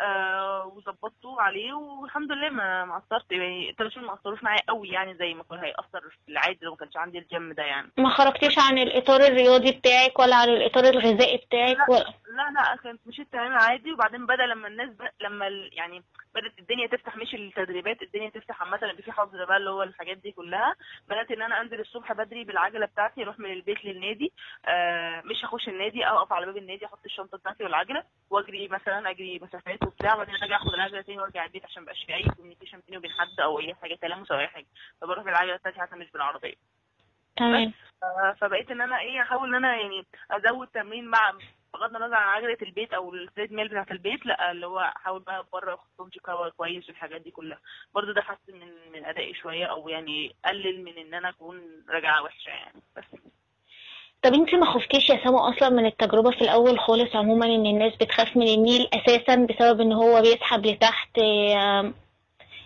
آه 0.00 0.66
وظبطته 0.66 1.40
عليه 1.40 1.72
والحمد 1.72 2.32
لله 2.32 2.48
ما 2.50 2.84
ما 2.84 2.98
قصرت 2.98 3.32
يعني 3.32 3.70
الثلاث 3.70 3.92
شهور 3.92 4.06
ما 4.06 4.12
قصروش 4.14 4.42
معايا 4.42 4.60
قوي 4.68 4.88
يعني 4.88 5.14
زي 5.14 5.34
ما 5.34 5.42
كان 5.50 5.58
هيأثر 5.58 6.00
في 6.00 6.32
العادي 6.32 6.58
لو 6.62 6.70
ما 6.70 6.76
كانش 6.76 6.96
عندي 6.96 7.18
الجيم 7.18 7.52
ده 7.52 7.62
يعني. 7.62 7.90
ما 7.98 8.08
خرجتيش 8.08 8.58
عن 8.58 8.78
الإطار 8.78 9.20
الرياضي 9.20 9.72
بتاعك 9.72 10.18
ولا 10.18 10.36
عن 10.36 10.48
الإطار 10.48 10.84
الغذائي 10.84 11.36
بتاعك 11.36 11.88
ولا؟ 11.88 12.04
لا 12.36 12.50
لا 12.54 12.76
كانت 12.84 13.00
مشيت 13.06 13.32
تمام 13.32 13.52
عادي. 13.52 13.92
وبعدين 13.92 14.26
بدأ 14.26 14.46
لما 14.46 14.68
الناس 14.68 14.90
ب... 14.90 15.02
لما 15.20 15.46
ال... 15.46 15.70
يعني 15.72 16.02
بدأت 16.34 16.58
الدنيا 16.58 16.86
تفتح 16.86 17.16
مش 17.16 17.34
التدريبات 17.34 18.02
الدنيا 18.02 18.30
تفتح 18.30 18.62
عامة 18.62 18.78
في 19.04 19.12
حظر 19.12 19.44
بقى 19.44 19.56
اللي 19.56 19.70
هو 19.70 19.82
الحاجات 19.82 20.16
دي 20.16 20.32
كلها 20.32 20.74
بدأت 21.08 21.30
إن 21.30 21.42
أنا 21.42 21.60
أنزل 21.60 21.80
الصبح 21.80 22.12
بدري 22.12 22.44
بالعجلة 22.44 22.86
بتاعتي 22.86 23.22
أروح 23.22 23.38
من 23.38 23.52
البيت 23.52 23.84
للنادي. 23.84 24.32
آه 24.66 25.22
مش 25.24 25.44
هخش 25.44 25.68
النادي 25.68 26.06
أقف 26.06 26.32
على 26.32 26.46
باب 26.46 26.56
النادي 26.56 26.86
أحط 26.86 26.98
الشنطة 27.04 27.38
بتاعتي 27.38 27.64
والعجلة 27.64 28.02
وأجري 28.30 28.68
مثلا 28.68 29.10
أجري 29.10 29.40
مسافات. 29.42 29.78
وبتاع 29.82 30.14
وبعدين 30.14 30.34
ارجع 30.34 30.56
آخد 30.56 30.74
العجله 30.74 31.00
تاني 31.02 31.18
وأرجع 31.18 31.44
البيت 31.44 31.64
عشان 31.64 31.82
مبقاش 31.82 32.04
في 32.04 32.14
أي 32.14 32.22
communication 32.22 32.80
بيني 32.86 32.98
وبين 32.98 33.10
حد 33.10 33.40
أو 33.40 33.60
أي 33.60 33.74
حاجة 33.74 33.94
تلامس 33.94 34.30
أو 34.32 34.38
أي 34.38 34.48
حاجة. 34.48 34.66
فبروح 35.00 35.24
بالعجلة 35.24 35.56
بتاعتي 35.56 35.80
حتى 35.80 35.96
مش 35.96 36.10
بالعربية. 36.10 36.54
تمام. 37.36 37.72
فبقيت 38.40 38.70
إن 38.70 38.80
أنا 38.80 39.00
إيه 39.00 39.22
أحاول 39.22 39.48
إن 39.48 39.54
أنا 39.54 39.76
يعني 39.76 40.06
أزود 40.30 40.68
تمرين 40.68 41.04
مع 41.04 41.32
بغض 41.74 41.96
النظر 41.96 42.14
عن 42.14 42.28
عجلة 42.28 42.56
البيت 42.62 42.92
أو 42.92 43.14
ال 43.14 43.52
treadmill 43.52 43.68
بتاعت 43.68 43.90
البيت 43.90 44.26
لأ 44.26 44.50
اللي 44.50 44.66
هو 44.66 44.78
أحاول 44.80 45.20
بقى 45.20 45.46
بره 45.52 45.74
اخد 45.74 46.10
power 46.24 46.48
كويس 46.50 46.88
والحاجات 46.88 47.20
دي 47.20 47.30
كلها. 47.30 47.60
برضه 47.94 48.12
ده 48.12 48.22
حسن 48.22 48.52
من 48.58 48.92
من 48.92 49.04
أدائي 49.04 49.34
شوية 49.34 49.66
أو 49.66 49.88
يعني 49.88 50.36
قلل 50.44 50.84
من 50.84 50.98
إن 50.98 51.14
أنا 51.14 51.28
أكون 51.28 51.84
راجعة 51.88 52.22
وحشة 52.22 52.48
يعني. 52.50 52.82
بس. 52.96 53.31
طب 54.22 54.34
انت 54.34 54.54
ما 54.54 54.66
خفتيش 54.66 55.10
يا 55.10 55.24
سما 55.24 55.48
أصلا 55.48 55.68
من 55.68 55.86
التجربة 55.86 56.30
في 56.30 56.40
الأول 56.42 56.78
خالص 56.80 57.16
عموما 57.16 57.46
إن 57.46 57.66
الناس 57.66 57.96
بتخاف 57.96 58.36
من 58.36 58.48
النيل 58.48 58.88
أساسا 58.94 59.34
بسبب 59.34 59.80
إن 59.80 59.92
هو 59.92 60.20
بيسحب 60.20 60.66
لتحت 60.66 61.18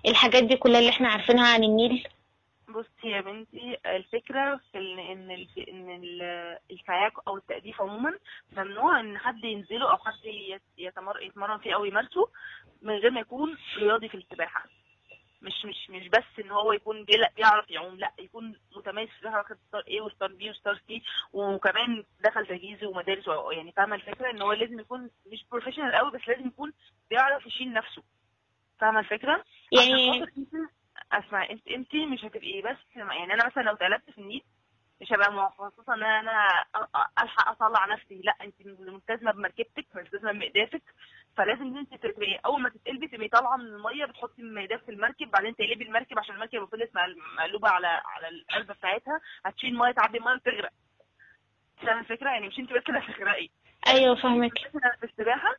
الحاجات 0.07 0.45
دي 0.45 0.57
كلها 0.57 0.79
اللي 0.79 0.91
إحنا 0.91 1.09
عارفينها 1.09 1.53
عن 1.55 1.65
النيل؟ 1.65 2.07
بصي 2.69 3.09
يا 3.09 3.21
بنتي 3.21 3.77
الفكرة 3.87 4.61
في 4.73 4.79
ال- 4.79 5.01
إن 5.01 5.31
ال 5.31 5.49
إن 5.69 5.91
ال- 6.03 6.59
الكاياك 6.71 7.13
أو 7.29 7.37
التأديف 7.37 7.83
عموما 7.83 8.13
ممنوع 8.57 9.01
إن 9.01 9.19
حد 9.19 9.45
ينزله 9.45 9.91
أو 9.91 9.97
حد 9.97 10.25
يت- 10.25 10.63
يتمر 10.79 11.23
يتمرن 11.23 11.59
فيه 11.59 11.75
أو 11.75 11.85
يمارسه 11.85 12.29
من 12.83 12.95
غير 12.95 13.11
ما 13.11 13.21
يكون 13.21 13.57
رياضي 13.79 14.09
في 14.09 14.17
السباحة. 14.17 14.65
مش 15.43 15.65
مش 15.65 15.91
مش 15.91 16.09
بس 16.09 16.45
إن 16.45 16.51
هو 16.51 16.73
يكون 16.73 17.05
بيعرف 17.37 17.71
يعوم 17.71 17.97
لأ 17.97 18.13
يكون 18.19 18.55
متميز 18.77 19.09
في 19.09 19.29
واخد 19.29 19.57
star 19.69 19.83
A 19.89 20.01
و 20.01 20.07
star 20.07 20.33
B 20.33 20.51
و 20.51 20.57
star 20.57 20.81
C 20.89 21.03
وكمان 21.33 22.05
دخل 22.21 22.47
تجهيزي 22.47 22.87
ومدارس 22.87 23.25
يعني 23.53 23.73
فاهمة 23.73 23.97
الفكرة 23.97 24.31
إن 24.31 24.43
هو 24.43 24.53
لازم 24.53 24.81
يكون 24.81 25.11
مش 25.27 25.45
professional 25.51 25.95
قوي 25.95 26.11
بس 26.11 26.29
لازم 26.29 26.47
يكون 26.47 26.73
بيعرف 27.11 27.47
يشيل 27.47 27.73
نفسه 27.73 28.03
فاهمة 28.79 29.01
الفكرة؟ 29.01 29.45
يعني 29.73 30.27
أسمع 31.13 31.51
انت 31.51 31.69
أنت 31.69 31.95
مش 31.95 32.25
هتبقي 32.25 32.63
بس 32.63 32.97
يعني 32.97 33.35
أنا 33.35 33.47
مثلا 33.47 33.63
لو 33.63 33.73
اتقلبت 33.73 34.11
في 34.11 34.19
النيل 34.19 34.43
مش 35.01 35.13
هبقى 35.13 35.33
مخصصه 35.33 35.95
إن 35.95 36.03
أنا 36.03 36.49
ألحق 37.23 37.49
أطلع 37.49 37.87
نفسي. 37.87 38.21
لا 38.25 38.35
أنت 38.43 38.55
ملتزمة 38.81 39.33
بمركبتك 39.33 39.87
ملتزمة 39.95 40.33
بمقدافك 40.33 40.83
فلازم 41.37 41.63
إن 41.63 41.77
أنت 41.79 41.95
تبقي 41.95 42.37
أول 42.47 42.63
ما 42.63 42.69
تتقلبي 42.69 43.09
تبقي 43.09 43.29
طالعه 43.29 43.57
من 43.57 43.65
المية 43.67 44.05
بتحطي 44.05 44.43
المقداف 44.43 44.85
في 44.85 44.91
المركب 44.91 45.31
بعدين 45.31 45.57
تقلبي 45.57 45.85
المركب 45.85 46.19
عشان 46.19 46.35
المركب 46.35 46.55
لو 46.55 46.67
فضلت 46.67 46.91
مقل- 46.95 47.19
مقلوبة 47.39 47.69
على 47.69 47.87
على 47.87 48.29
القلبة 48.29 48.75
بتاعتها. 48.75 49.21
هتشيل 49.47 49.79
مية 49.79 49.93
تعدي 49.93 50.19
الميه 50.19 50.33
وتغرق 50.33 50.71
فاهمة 51.83 52.01
الفكرة؟ 52.01 52.31
يعني 52.31 52.49
مش 52.49 52.59
أنت 52.59 52.73
بس 52.73 52.83
اللي 52.89 53.01
هتغرقي. 53.01 53.49
أيوه 53.89 54.15
فاهمك. 54.15 54.53
مثلا 54.75 54.97
في 55.01 55.05
السباحة. 55.07 55.55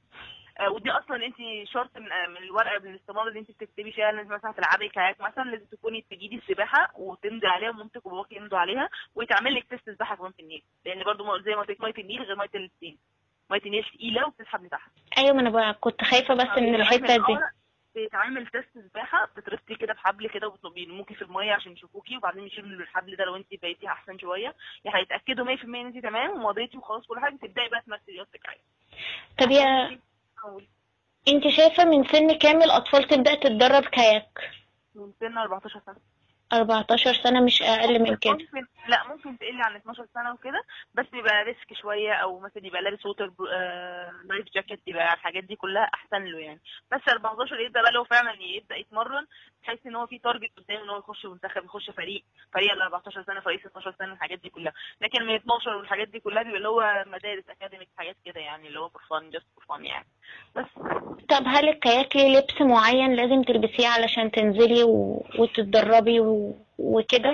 ودي 0.72 0.92
أصلا 0.92 1.26
انت 1.26 1.36
شرط 1.68 1.98
من 1.98 2.12
آه، 2.12 2.28
من 2.28 2.38
الورقة 2.38 2.80
من 2.84 2.92
الاستمارة 2.92 3.28
اللي 3.30 3.40
انت 3.40 3.52
بتكتبي 3.52 3.92
فيها 3.92 4.12
لازم 4.12 4.34
مثلا 4.34 4.52
تلعبي 4.52 4.90
كاياك 4.90 5.22
مثلا 5.22 5.44
لازم 5.44 5.66
تكوني 5.66 6.06
تجيدي 6.12 6.36
السباحة 6.36 6.92
وتمضي 6.96 7.48
عليها 7.48 7.70
ومامتك 7.70 8.06
وباباك 8.06 8.32
يمضوا 8.32 8.58
عليها 8.58 8.90
ويتعمل 9.16 9.56
لك 9.56 9.64
test 9.70 9.89
سباحة 9.90 10.16
كمان 10.16 10.32
في 10.32 10.42
النيل. 10.42 10.64
لأن 10.86 11.04
برضو 11.04 11.38
زي 11.38 11.52
ما 11.56 11.62
قلت 11.62 11.70
لك 11.70 11.82
مية 11.82 11.94
النيل 12.04 12.22
غير 12.24 12.36
مية 12.36 12.50
ال 12.56 12.61
piscine 12.61 12.98
مية 13.52 13.62
النيل 13.66 13.84
تقيلة 13.84 14.28
وبتسحب 14.28 14.64
لتحت 14.66 14.92
أيوه 15.18 15.34
ما 15.34 15.42
أنا 15.42 15.72
كنت 15.72 16.04
خايفة 16.04 16.34
بس 16.34 16.58
من 16.58 16.76
الحتة 16.76 17.16
دي. 17.18 17.40
بيتعمل 17.96 18.48
test 18.48 18.79
سباحة 18.90 19.30
بتربطي 19.38 19.76
كده 19.76 19.94
بحبل 19.94 20.30
كده 20.30 20.54
وبيرموكي 20.64 21.16
في 21.16 21.22
المية 21.22 21.54
عشان 21.54 21.72
يشوفوكي 21.72 22.18
وبعدين 22.18 22.44
يشيلوا 22.44 22.82
الحبل 22.82 23.16
ده 23.16 23.26
لو 23.26 23.36
انت 23.36 23.48
بقيتي 23.62 23.88
أحسن 23.88 24.20
شوية. 24.20 24.56
يعني 24.86 25.00
هيتأكدوا 25.00 25.46
100% 25.56 25.64
إن 25.64 25.76
انت 25.76 25.98
تمام 25.98 26.32
ومضيتي 26.32 26.78
وخلاص 26.78 27.06
كل 27.08 27.20
حاجة 27.20 27.36
تبداي 27.36 27.70
بقى 27.70 27.82
تمارسي 27.82 28.12
رياضتك 28.12 28.46
عادي. 28.50 28.62
طب 29.40 29.52
يا 29.52 30.00
أنت 31.27 31.48
شايفة 31.48 31.86
من 31.86 32.03
سن 32.03 32.38
كام 32.38 32.63
الأطفال 32.63 33.08
تبدأ 33.08 33.36
تتدرب 33.36 33.84
كاياك؟ 33.84 34.39
من 34.96 35.12
سن 35.20 35.38
14 35.38 35.82
سنة. 35.86 36.16
14 36.54 37.13
سنة 37.13 37.39
مش 37.42 37.62
أقل 37.62 38.00
من 38.00 38.16
كده. 38.16 38.32
ممكن. 38.34 38.66
لا 38.88 39.08
ممكن 39.08 39.38
تقل 39.38 39.62
عن 39.62 39.75
12 39.75 40.06
سنة 40.13 40.34
وكده 40.34 40.63
بس 40.94 41.06
يبقى 41.13 41.44
risk 41.44 41.74
شوية 41.82 42.13
أو 42.13 42.39
مثلا 42.39 42.66
يبقى 42.66 42.82
لابس 42.82 43.06
water 43.06 43.32
life 44.29 44.46
jacket 44.56 44.79
يبقى 44.88 45.13
الحاجات 45.13 45.44
دي 45.44 45.56
كلها 45.56 45.89
أحسن 45.94 46.24
له 46.25 46.39
يعني. 46.39 46.60
بس 46.92 47.01
14 47.10 47.60
يبدأ 47.60 47.82
بقى 47.82 47.92
لو 47.92 48.04
فعلا 48.04 48.32
يبدأ 48.42 48.75
يتمرن 48.75 49.25
تحس 49.63 49.77
إن 49.88 49.96
هو 49.96 50.08
في 50.08 50.20
target 50.20 50.51
قدامه 50.58 50.84
إن 50.84 50.89
هو 50.89 50.98
يخش 50.98 51.25
منتخب 51.25 51.66
يخش 51.66 51.89
فريق 51.89 52.24
فريق 52.54 52.72
ال 52.74 52.82
14 52.82 53.24
سنة 53.24 53.39
فريق 53.39 53.60
16 53.70 53.96
سنة 54.00 54.13
الحاجات 54.13 54.39
دي 54.39 54.50
كلها. 54.50 54.74
لكن 55.01 55.24
من 55.24 55.36
12 55.36 55.70
والحاجات 55.75 56.08
دي 56.08 56.20
كلها 56.20 56.44
بيبقى 56.44 56.58
اللي 56.58 56.70
هو 56.70 57.04
مدارس 57.08 57.44
academic 57.50 57.89
حاجات 57.98 58.16
كده 58.25 58.42
يعني 58.42 58.68
اللي 58.68 58.80
هو 58.80 58.89
for 58.89 59.01
fun 59.10 59.29
just 59.29 59.46
for 59.56 59.65
fun 59.77 59.86
يعني. 59.86 60.08
بس. 60.56 60.66
طب 61.30 61.44
هل 61.48 61.70
الكاياك 61.70 62.16
ليه 62.16 62.38
لبس 62.39 62.62
معين 62.62 63.13
لازم 63.16 63.44
تلبسيه 63.44 63.88
علشان 63.88 64.32
تنزلي 64.32 64.84
و... 64.84 65.25
وتتدربي 65.39 66.20
و... 66.20 66.37
وكده 66.77 67.32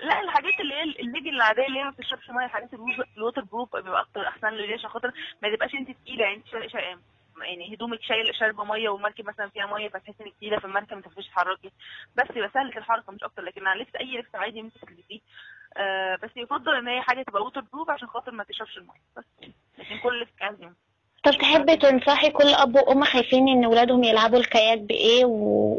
لا 0.00 0.20
الحاجات 0.20 0.60
اللي 0.60 0.74
هي 0.74 0.82
الليجن 0.82 1.28
العادية 1.28 1.66
اللي 1.66 1.78
هي 1.78 1.84
ما 1.84 1.90
بتشربش 1.90 2.30
مية 2.30 2.44
الحاجات 2.44 2.70
ال 3.16 3.20
water- 3.20 3.44
proof 3.44 3.76
بيبقى 3.76 4.00
أكتر 4.00 4.28
أحسن 4.28 4.48
ليه 4.48 4.74
عشان 4.74 4.90
خاطر 4.90 5.12
ما 5.42 5.54
تبقاش 5.54 5.74
أنت 5.74 5.90
تقيلة 5.90 6.24
يعني 6.24 6.42
شا- 6.68 6.98
يعني 7.42 7.74
هدومك 7.74 8.02
شايل 8.02 8.34
شاربة 8.34 8.64
مية 8.64 8.88
والمركب 8.88 9.26
مثلا 9.28 9.48
فيها 9.48 9.66
مية 9.66 9.88
فتحسي 9.88 10.22
إنك 10.24 10.32
تقيلة 10.40 10.58
في 10.58 10.64
المركب 10.64 10.94
ما 10.96 11.00
تعرفيش 11.02 11.26
تتحركي. 11.26 11.70
بس 12.16 12.36
يبقى 12.36 12.50
سهلة 12.54 12.76
الحركة 12.78 13.12
مش 13.12 13.22
أكتر. 13.24 13.42
لكن 13.42 13.66
على 13.66 13.80
لبس 13.82 13.96
أي 13.96 14.18
لبس 14.18 14.34
عادي 14.34 14.62
ممكن 14.62 14.80
تلبسيه. 14.80 15.20
آه 15.76 16.16
بس 16.22 16.30
يفضل 16.36 16.74
إن 16.74 16.88
هي 16.88 17.00
حاجة 17.02 17.22
تبقى 17.22 17.42
waterproof 17.42 17.90
عشان 17.90 18.08
خاطر 18.08 18.32
ما 18.32 18.44
تشربش 18.44 18.78
المية. 18.78 19.00
بس. 19.16 19.24
لكن 19.78 19.98
كل 20.02 20.20
لبس 20.20 20.32
عادي 20.40 20.70
طب 21.24 21.32
تحبي 21.32 21.76
تنصحي 21.76 22.30
كل 22.30 22.48
أب 22.54 22.74
وأم 22.74 23.04
خايفين 23.04 23.48
إن 23.48 23.66
ولادهم 23.66 24.04
يلعبوا 24.04 24.38
الكاياك 24.38 24.78
بإيه 24.78 25.24
و... 25.24 25.34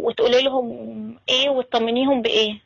وتقولي 0.07 0.43
لهم 0.43 0.67
إيه 1.29 1.49
وتطمنيهم 1.49 2.21
بإيه؟ 2.21 2.59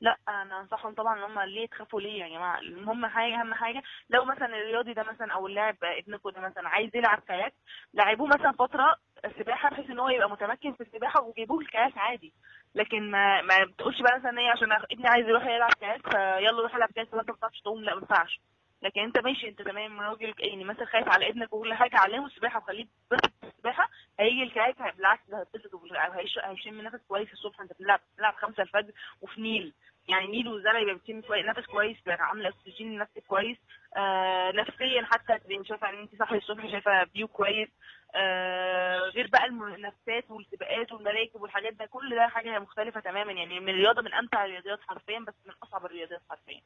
لا 0.00 0.16
أنا 0.28 0.60
أنصحهم 0.60 0.94
طبعا 0.94 1.18
إن 1.18 1.22
هم 1.22 1.40
ليه 1.40 1.66
تخافوا 1.66 2.00
ليه؟ 2.00 2.22
يا 2.22 2.28
جماعة 2.28 2.58
المهم 2.58 3.06
حاجة 3.06 3.40
أهم 3.40 3.54
حاجة 3.54 3.82
لو 4.10 4.24
مثلا 4.24 4.46
الرياضي 4.46 4.92
ده 4.92 5.02
مثلا 5.02 5.32
أو 5.32 5.46
اللاعب 5.46 5.76
ابنكم 5.82 6.30
ده 6.30 6.40
مثلا 6.40 6.68
عايز 6.68 6.90
يلعب 6.96 7.18
كاياك 7.28 7.52
لعبوه 7.94 8.26
مثلا 8.26 8.52
فترة 8.52 8.94
سباحه 9.38 9.70
بحيث 9.70 9.90
إن 9.90 9.98
هو 9.98 10.08
يبقى 10.08 10.30
متمكن 10.30 10.72
في 10.72 10.80
السباحة 10.80 11.22
وجيبوه 11.22 11.60
الكاياك 11.60 11.98
عادي. 11.98 12.32
لكن 12.74 13.10
ما 13.10 13.42
ما 13.42 13.64
بتقولش 13.64 14.00
بقى 14.02 14.18
مثلا 14.18 14.38
إيه 14.40 14.50
عشان 14.50 14.68
ابني 14.92 15.08
عايز 15.08 15.26
يروح 15.28 15.46
يلعب 15.46 15.70
كاياك 15.80 16.02
فيلا 16.10 16.62
روح 16.62 16.74
العب 16.74 16.88
كاياك 16.94 17.12
وانت 17.14 17.28
ما 17.30 17.34
بتعرفش 17.36 17.60
تعوم 17.60 17.84
لا 17.84 17.94
ما 17.94 18.00
ينفعش. 18.00 18.40
لكن 18.82 19.00
انت 19.00 19.18
ماشي 19.18 19.48
انت 19.48 19.62
تمام 19.62 20.00
راجل 20.00 20.34
يعني 20.38 20.64
مثلا 20.64 20.84
خايف 20.86 21.08
على 21.08 21.28
ابنك 21.28 21.52
وكل 21.52 21.74
حاجة 21.74 21.96
علمه 21.96 22.26
السباحة 22.26 22.58
وخليه 22.58 22.80
يتبسط 23.10 23.32
في 23.40 23.46
السباحة 23.46 23.88
هيجي 24.20 24.60
هي- 24.60 24.92
بالعكس 24.96 25.22
ده 25.28 25.38
هيتبسط 25.40 25.74
وهيش- 25.74 26.38
هيشم 26.38 26.80
نفس 26.80 27.00
كويس 27.08 27.32
الصبح 27.32 27.60
انت 27.60 27.72
بتلعب 27.72 28.00
بتلعب 28.14 28.34
5 28.34 28.62
الفجر 28.62 28.92
وفي 29.20 29.40
نيل 29.40 29.72
يعني 30.08 30.26
نيل 30.26 30.48
وزرع 30.48 30.78
يبقى 30.78 30.94
بتشم 30.94 31.20
كويس 31.20 31.46
نفس 31.46 31.66
كويس 31.66 31.96
عامله 32.08 32.48
أكسجين 32.48 32.94
لنفسك 32.94 33.22
كويس 33.28 33.56
آه 33.96 34.52
نفسيا 34.52 35.02
حتى 35.12 35.38
تبقي 35.38 35.64
شايفة 35.64 35.88
ان 35.90 35.98
انت 35.98 36.14
صاحيه 36.18 36.36
الصبح 36.38 36.66
شايفة 36.70 37.04
view 37.04 37.28
كويس 37.28 37.68
آه 38.14 38.98
غير 38.98 39.26
بقى 39.26 39.44
المنافسات 39.44 40.30
والسباقات 40.30 40.92
والمراكب 40.92 41.40
والحاجات 41.42 41.72
ده 41.72 41.86
كل 41.86 42.14
ده 42.14 42.28
حاجة 42.28 42.58
مختلفة 42.58 43.00
تماما 43.00 43.32
يعني 43.32 43.60
من 43.60 43.68
الرياضة 43.68 44.02
من 44.02 44.14
أمتع 44.14 44.44
الرياضيات 44.44 44.80
حرفيا 44.80 45.18
بس 45.18 45.34
من 45.46 45.52
أصعب 45.62 45.86
الرياضيات 45.86 46.20
حرفيا. 46.30 46.60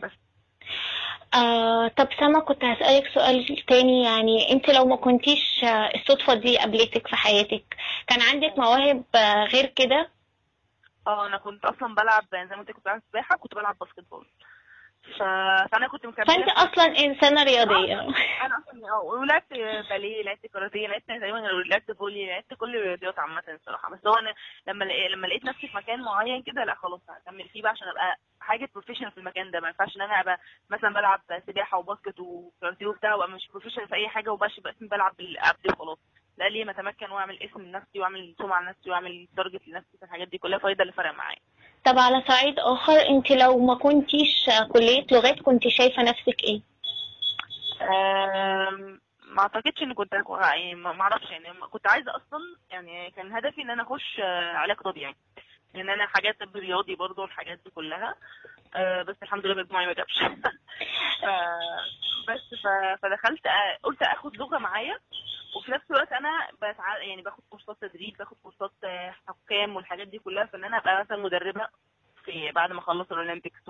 بس. 0.00 0.12
آه 1.34 1.88
طب 1.88 2.08
سما 2.20 2.40
كنت 2.40 2.64
هسألك 2.64 3.06
سؤال 3.14 3.64
تاني. 3.68 4.02
يعني 4.04 4.52
انت 4.52 4.70
لو 4.70 4.84
ما 4.84 4.96
كنتيش 4.96 5.64
آه، 5.64 5.90
الصدفة 5.94 6.34
دي 6.34 6.58
قابلتك 6.58 7.08
في 7.08 7.16
حياتك 7.16 7.76
كان 8.06 8.18
عندك 8.22 8.58
مواهب 8.58 9.04
آه، 9.14 9.44
غير 9.44 9.66
كده؟ 9.66 10.08
آه 11.06 11.26
أنا 11.26 11.36
كنت 11.38 11.64
أصلا 11.64 11.94
بلعب 11.94 12.24
زي 12.32 12.38
ما 12.56 12.60
انت 12.60 12.70
كنت 12.70 12.84
بلعب 12.84 13.02
سباحة 13.10 13.36
كنت 13.36 13.54
بلعب 13.54 13.76
basketball 13.78 14.26
ف... 15.18 15.22
فأنا 15.72 15.88
كنت 15.88 16.06
مكملة 16.06 16.26
فأنت 16.26 16.48
أصلا 16.48 16.84
إنسانة 16.98 17.42
رياضية. 17.44 18.00
أنا 18.00 18.14
أصلا 18.68 18.88
آه 18.92 19.00
ولعبت 19.02 19.52
باليه 19.90 20.22
لعبت 20.22 20.46
كاراتيه 20.46 20.86
لعبت 20.88 21.04
تقريبا 21.08 21.36
لعبت 21.66 21.92
volley 21.92 22.26
لعبت 22.26 22.54
كل 22.54 22.76
الرياضيات 22.76 23.18
عامة 23.18 23.42
الصراحة. 23.48 23.90
بس 23.90 24.06
هو 24.06 24.14
أنا 24.14 24.34
لما 24.66 24.84
لما 24.84 25.26
لقيت 25.26 25.44
نفسي 25.44 25.68
في 25.68 25.76
مكان 25.76 26.00
معين 26.02 26.42
كده 26.42 26.64
لا 26.64 26.74
خلاص 26.74 27.00
هكمل 27.08 27.48
فيه 27.48 27.62
بقى 27.62 27.70
عشان 27.72 27.88
أبقى 27.88 28.16
حاجة 28.48 28.68
professional 28.74 29.10
في 29.10 29.18
المكان 29.18 29.50
ده. 29.50 29.60
ما 29.60 29.68
ينفعش 29.68 29.96
إن 29.96 30.02
أنا 30.02 30.20
أبقى 30.20 30.40
مثلا 30.70 30.94
بلعب 30.94 31.20
سباحة 31.46 31.78
و 31.78 31.84
basket 31.84 32.20
وكاراتيه 32.20 32.86
وبتاع 32.86 33.14
وأبقى 33.14 33.28
مش 33.28 33.48
professional 33.48 33.88
في 33.88 33.94
أي 33.94 34.08
حاجة 34.08 34.30
يبقى 34.58 34.72
اسمي 34.76 34.88
بلعب 34.88 35.16
بلعب 35.16 35.70
وخلاص. 35.72 35.98
لا 36.38 36.48
ليه 36.48 36.64
ما 36.64 36.70
أتمكن 36.70 37.10
وأعمل 37.10 37.42
اسم 37.42 37.60
لنفسي 37.62 38.00
وأعمل 38.00 38.34
سمعه 38.38 38.62
لنفسي 38.62 38.90
وأعمل 38.90 39.28
target 39.36 39.68
لنفسي 39.68 39.98
في 39.98 40.04
الحاجات 40.04 40.28
دي 40.28 40.38
كلها؟ 40.38 40.58
فده 40.58 40.82
اللي 40.82 40.92
فرق 40.92 41.14
معايا. 41.14 41.38
طب 41.84 41.98
على 41.98 42.22
صعيد 42.28 42.58
آخر 42.58 42.92
أنت 43.08 43.30
لو 43.32 43.58
ما 43.66 43.74
كنتيش 43.74 44.50
كلية 44.72 45.06
لغات 45.12 45.42
كنت 45.42 45.68
شايفة 45.68 46.02
نفسك 46.02 46.44
إيه؟ 46.44 46.60
أم، 47.82 49.00
ما 49.24 49.42
أعتقدش 49.42 49.82
إن 49.82 49.94
كنت 49.94 50.12
يعني 50.12 50.74
ما 50.74 51.00
أعرفش. 51.00 51.30
يعني 51.30 51.52
كنت 51.70 51.86
عايزة 51.88 52.10
أصلا 52.16 52.40
يعني 52.70 53.10
كان 53.10 53.32
هدفي 53.32 53.62
إن 53.62 53.70
أنا 53.70 53.82
أخش 53.82 54.20
علاج 54.54 54.76
طبيعي. 54.76 55.14
لأن 55.78 55.90
أنا 55.90 56.06
حاجات 56.06 56.40
طب 56.40 56.56
رياضي 56.56 56.94
برضو 56.94 57.24
الحاجات 57.24 57.58
دي 57.64 57.70
كلها. 57.70 58.14
آه، 58.74 59.02
بس 59.02 59.16
الحمد 59.22 59.46
لله 59.46 59.62
مجموعي 59.62 59.86
ما 59.86 59.92
جابش. 59.92 60.22
بس 62.28 62.54
فدخلت 63.02 63.40
قلت 63.82 64.02
آخد 64.02 64.36
لغة 64.36 64.58
معايا. 64.58 64.98
وفي 65.56 65.70
نفس 65.72 65.90
الوقت 65.90 66.12
أنا 66.12 66.48
بتع... 66.62 66.98
يعني 66.98 67.22
باخد 67.22 67.42
كورسات 67.50 67.76
تدريب 67.80 68.16
باخد 68.16 68.36
كورسات 68.42 68.72
آه، 68.84 69.14
حكام 69.28 69.76
والحاجات 69.76 70.08
دي 70.08 70.18
كلها. 70.18 70.44
فإن 70.46 70.64
أنا 70.64 70.76
أبقى 70.78 71.00
مثلا 71.00 71.16
مدربة 71.16 71.68
في 72.30 72.52
بعد 72.52 72.72
ما 72.72 72.78
أخلص 72.78 73.12
ال 73.12 73.18
Olympics 73.18 73.68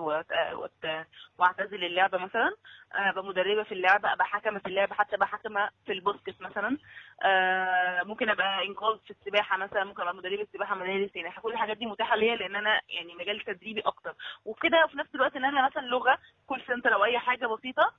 وأعتزل 1.38 1.84
اللعبة 1.84 2.18
مثلا 2.18 2.56
آه، 2.94 3.10
أبقى 3.10 3.24
مدربة 3.24 3.62
في 3.62 3.72
اللعبة 3.72 4.12
أبقى 4.12 4.26
حكمة 4.26 4.58
في 4.58 4.66
اللعبة 4.66 4.94
حتى 4.94 5.16
أبقى 5.16 5.28
حكمة 5.28 5.70
في 5.86 5.92
ال 5.92 5.99
basket 5.99 6.40
مثلا. 6.40 6.78
آه، 7.24 8.02
ممكن 8.02 8.28
أبقى 8.30 8.66
إنقاذ 8.66 8.98
في 8.98 9.10
السباحة 9.10 9.56
مثلا 9.56 9.84
ممكن 9.84 10.02
أبقى 10.02 10.14
مدربة 10.14 10.46
سباحة 10.52 10.74
مدارس 10.74 11.10
يعني 11.16 11.30
كل 11.42 11.52
الحاجات 11.52 11.76
دي 11.76 11.86
متاحة 11.86 12.16
ليا 12.16 12.36
لأن 12.36 12.56
أنا 12.56 12.80
يعني 12.88 13.14
مجال 13.14 13.40
تدريبي 13.44 13.80
أكتر. 13.80 14.14
وكده 14.44 14.86
في 14.86 14.98
نفس 14.98 15.14
الوقت 15.14 15.36
إن 15.36 15.44
أنا 15.44 15.66
مثلا 15.66 15.82
لغة 15.82 16.18
call 16.46 16.62
center 16.66 16.94
أو 16.94 17.04
أي 17.04 17.18
حاجة 17.18 17.46
بسيطة 17.46 17.92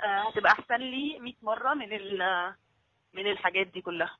آه، 0.00 0.28
هتبقى 0.28 0.52
أحسن 0.52 0.76
لي 0.76 1.18
100 1.18 1.34
مرة 1.42 1.74
من 1.74 1.88
من 3.14 3.30
الحاجات 3.30 3.66
دي 3.66 3.80
كلها. 3.80 4.16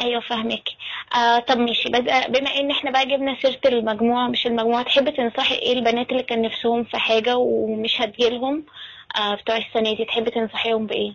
أيوه 0.00 0.20
فاهمك 0.20 0.68
آه 1.16 1.38
طب 1.38 1.58
ماشي. 1.58 1.88
بما 2.28 2.50
إن 2.60 2.70
إحنا 2.70 2.90
بقى 2.90 3.06
جبنا 3.06 3.34
سيرة 3.34 3.60
المجموعة 3.66 4.28
مش 4.28 4.46
المجموعة 4.46 4.82
تحبي 4.82 5.10
تنصحي 5.10 5.54
إيه 5.54 5.72
البنات 5.72 6.10
اللي 6.12 6.22
كان 6.22 6.42
نفسهم 6.42 6.84
في 6.84 6.98
حاجة 6.98 7.36
ومش 7.36 8.00
هتجيلهم 8.00 8.66
آه 9.20 9.34
بتوع 9.34 9.56
السنة 9.56 9.94
دي؟ 9.96 10.04
تحبي 10.04 10.30
تنصحيهم 10.30 10.86
بإيه؟ 10.86 11.14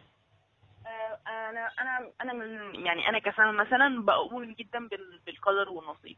آه، 0.88 1.50
أنا 1.50 1.70
أنا 1.82 2.10
أنا 2.22 2.34
من 2.34 2.76
يعني 2.86 3.10
أنا 3.10 3.20
كسنه 3.20 3.52
مثلا 3.52 4.02
بؤمن 4.06 4.54
جدا 4.54 4.88
بال- 4.88 5.20
بالقدر 5.26 5.70
والنصيب. 5.70 6.18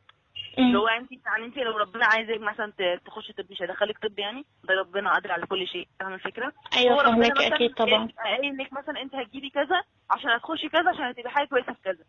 اللي 0.57 0.77
هو 0.77 0.87
انت 0.87 1.11
يعني 1.11 1.45
انت 1.45 1.57
لو 1.57 1.77
ربنا 1.77 2.05
عايزك 2.05 2.39
مثلا 2.39 2.73
ت- 2.77 3.01
تخشي 3.05 3.33
طب 3.33 3.45
مش 3.51 3.61
هيدخلك 3.61 3.97
طب 3.97 4.19
يعني 4.19 4.45
ده 4.63 4.73
ربنا 4.73 5.13
قادر 5.13 5.31
على 5.31 5.45
كل 5.45 5.67
شيء. 5.67 5.87
فاهم 5.99 6.13
الفكرة؟ 6.13 6.53
أيوه 6.77 7.03
فاهمك 7.03 7.41
أكيد 7.41 7.73
طبعا. 7.73 8.07
قايل 8.23 8.57
لك 8.57 8.73
مثلا 8.73 9.01
أنت 9.01 9.15
هتجيبي 9.15 9.49
كذا 9.49 9.81
عشان 10.11 10.29
هتخشي 10.29 10.69
كذا 10.69 10.89
عشان 10.89 11.03
هتبقي 11.03 11.29
حاجة 11.29 11.47
كويسة 11.47 11.73
في 11.73 11.79
كذا. 11.83 12.03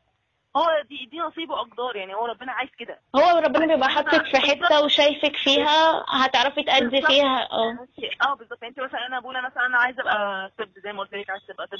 هو 0.56 0.82
دي 0.88 1.06
دي 1.10 1.18
نصيب 1.18 1.50
وأقدار 1.50 1.96
يعني 1.96 2.14
هو 2.14 2.26
ربنا 2.26 2.52
عايز 2.52 2.70
كده. 2.78 3.00
هو 3.16 3.38
ربنا 3.38 3.66
بيبقى 3.74 3.88
حاطك 3.88 4.24
في 4.24 4.38
حتة 4.38 4.84
وشايفك 4.84 5.36
فيها 5.36 6.04
هتعرفي 6.08 6.62
تأدي. 6.62 7.02
فيها. 7.02 7.48
آه. 7.52 7.78
آه 8.22 8.34
بالظبط. 8.34 8.64
انت 8.64 8.80
مثلا 8.80 9.06
أنا 9.06 9.20
بقول 9.20 9.44
مثلا 9.44 9.66
أنا 9.66 9.78
عايزه 9.78 10.02
ابقى 10.02 10.50
طب 10.58 10.68
زي 10.84 10.92
ما 10.92 11.00
قلت 11.00 11.14
لك 11.14 11.30
عايزه 11.30 11.44
ابقى 11.50 11.66
طب 11.66 11.78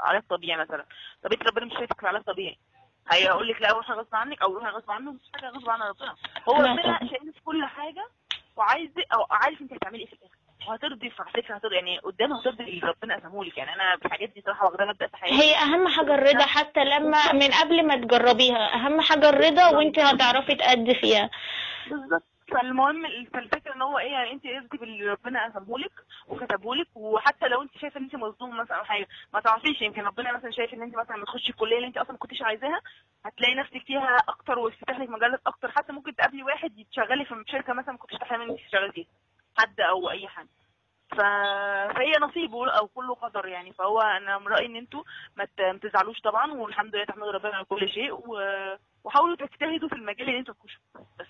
علاج 0.00 0.22
طبيعي 0.30 0.60
مثلا. 0.60 0.84
طب 1.24 1.32
انت 1.32 1.42
ربنا 1.42 1.64
مش 1.66 1.72
شايفك 1.72 2.00
في 2.00 2.06
علاج 2.08 2.22
طبيعي. 2.22 2.58
هيقول 3.10 3.48
لك 3.48 3.62
لا 3.62 3.72
روحي 3.72 3.92
غصب 3.92 4.14
عنك 4.14 4.42
أو 4.42 4.54
روحي 4.54 4.66
غصب 4.70 4.90
عنه 4.90 5.12
مش 5.12 5.20
حاجة 5.34 5.48
غصب 5.50 5.70
عن 5.70 5.80
ربنا. 5.80 6.14
هو 6.48 6.54
ربنا. 6.56 6.98
شايف 6.98 7.34
كل 7.44 7.64
حاجة 7.64 8.08
وعايز 8.56 8.90
أو 9.14 9.26
عارف 9.30 9.60
انت 9.60 9.72
هتعملي 9.72 9.98
إيه 10.02 10.06
في 10.06 10.12
الآخر. 10.12 10.36
وهترضي 10.68 11.10
في 11.10 11.22
فكره 11.34 11.54
هترضي 11.54 11.74
يعني 11.74 11.98
قدام 11.98 12.32
هترضي 12.32 12.64
اللي 12.64 12.86
ربنا 12.86 13.16
قسمهولك 13.16 13.58
يعني 13.58 13.74
أنا 13.74 13.96
في 13.96 14.06
الحاجات 14.06 14.28
دي 14.28 14.42
صراحة 14.46 14.64
واخداها 14.66 14.86
مبدأ 14.86 15.06
في 15.06 15.16
حياتي 15.16 15.34
هي 15.42 15.54
أهم 15.54 15.88
حاجة 15.88 16.14
الرضا 16.14 16.46
حتى 16.46 16.84
لما 16.84 17.32
من 17.32 17.48
قبل 17.62 17.86
ما 17.86 17.96
تجربيها. 17.96 18.74
أهم 18.74 19.00
حاجة 19.00 19.28
الرضا 19.28 19.68
وأنت 19.76 19.98
هتعرفي 19.98 20.54
تأدي 20.54 20.94
فيها. 20.94 21.30
بالظبط. 21.90 22.22
فالمهم 22.52 23.02
فالفكرة 23.34 23.74
إن 23.74 23.82
هو 23.82 23.98
إيه 23.98 24.12
يعني 24.12 24.32
أنت 24.32 24.46
ارضي 24.46 24.78
باللي 24.78 25.10
ربنا 25.10 25.44
قسمهولك 25.44 25.92
وكتبهولك 26.28 26.86
وحتى 26.94 27.48
لو 27.48 27.62
أنت 27.62 27.70
شايفة 27.80 27.98
إن 27.98 28.04
أنت 28.04 28.16
مظلوم 28.16 28.56
مثلا 28.56 28.76
أو 28.78 28.84
حاجة 28.84 29.08
ما 29.34 29.40
تعرفيش 29.40 29.82
يمكن 29.82 30.02
ربنا 30.02 30.32
مثلا 30.32 30.50
شايف 30.50 30.74
إن 30.74 30.82
أنت 30.82 30.96
مثلا 30.96 31.16
لما 31.16 31.24
تخشي 31.24 31.50
الكلية 31.50 31.76
اللي 31.76 31.86
أنت 31.88 31.96
أصلا 31.96 32.12
ما 32.12 32.18
كنتيش 32.18 32.42
عايزاها 32.42 32.80
هتلاقي 33.24 33.54
نفسك 33.54 33.82
فيها 33.86 34.16
أكتر 34.28 34.58
ويفتح 34.58 34.98
لك 34.98 35.08
مجالات 35.08 35.40
أكتر. 35.46 35.70
حتى 35.70 35.92
ممكن 35.92 36.16
تقابلي 36.16 36.42
واحد 36.42 36.78
يتشغلي 36.78 37.24
في 37.24 37.44
شركة 37.48 37.72
مثلا 37.72 37.92
ما 37.92 37.98
كنتش 37.98 38.14
تحلمي 38.18 38.44
إن 38.44 38.50
أنت 38.50 38.60
تشتغلي 38.60 38.92
فيها. 38.92 39.06
حد 39.58 39.80
أو 39.80 40.10
أي 40.10 40.28
حد. 40.28 40.48
ف... 41.12 41.20
فهي 41.96 42.12
نصيب 42.20 42.54
أو 42.54 42.86
كله 42.88 43.14
قدر 43.14 43.46
يعني. 43.46 43.72
فهو 43.72 44.00
أنا 44.00 44.38
من 44.38 44.48
رأيي 44.48 44.66
إن 44.66 44.76
أنتوا 44.76 45.02
ما 45.36 45.44
ت- 45.44 45.60
ما 45.60 45.78
تزعلوش 45.82 46.20
طبعا 46.20 46.52
والحمد 46.52 46.94
لله 46.96 47.04
تحمدوا 47.04 47.32
ربنا 47.32 47.54
على 47.54 47.64
كل 47.64 47.88
شيء 47.88 48.12
و... 48.12 48.40
وحاولوا 49.04 49.36
تجتهدوا 49.36 49.88
في 49.88 49.94
المجال 49.94 50.28
اللي 50.28 50.38
أنتوا 50.38 50.54
تخشوا 50.54 50.80
بس. 51.20 51.26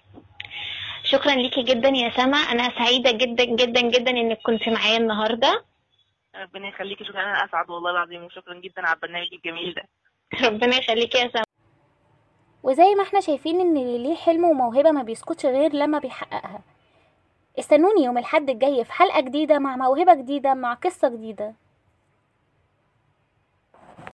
شكرا 1.04 1.34
ليكي 1.34 1.62
جدا 1.62 1.88
يا 1.88 2.10
سما 2.10 2.36
أنا 2.36 2.68
سعيدة 2.78 3.10
جدا 3.10 3.44
جدا 3.44 3.80
جدا 3.80 4.10
إنك 4.10 4.38
كنت 4.42 4.68
معايا 4.68 4.96
النهارده. 4.96 5.64
ربنا 6.36 6.68
يخليكي. 6.68 7.04
شكرا 7.04 7.22
أنا 7.22 7.44
أسعد 7.44 7.70
والله 7.70 7.90
العظيم 7.90 8.24
وشكرا 8.24 8.54
جدا 8.54 8.86
على 8.86 8.94
البرنامج 8.94 9.28
الجميل 9.32 9.74
ده. 9.74 9.82
ربنا 10.48 10.76
يخليكي 10.76 11.18
يا 11.18 11.28
سما 11.28 11.42
وزي 12.62 12.94
ما 12.94 13.02
إحنا 13.02 13.20
شايفين 13.20 13.60
إن 13.60 13.76
اللي 13.76 13.98
ليه 13.98 14.16
حلم 14.16 14.44
وموهبة 14.44 14.90
ما 14.90 15.02
بيسكتش 15.02 15.46
غير 15.46 15.72
لما 15.72 15.98
بيحققها. 15.98 16.60
استنوني 17.58 18.04
يوم 18.04 18.18
الحد 18.18 18.50
الجاي 18.50 18.84
في 18.84 18.92
حلقة 18.92 19.20
جديدة 19.20 19.58
مع 19.58 19.76
موهبة 19.76 20.14
جديدة 20.14 20.54
مع 20.54 20.74
قصة 20.74 21.08
جديدة. 21.08 21.54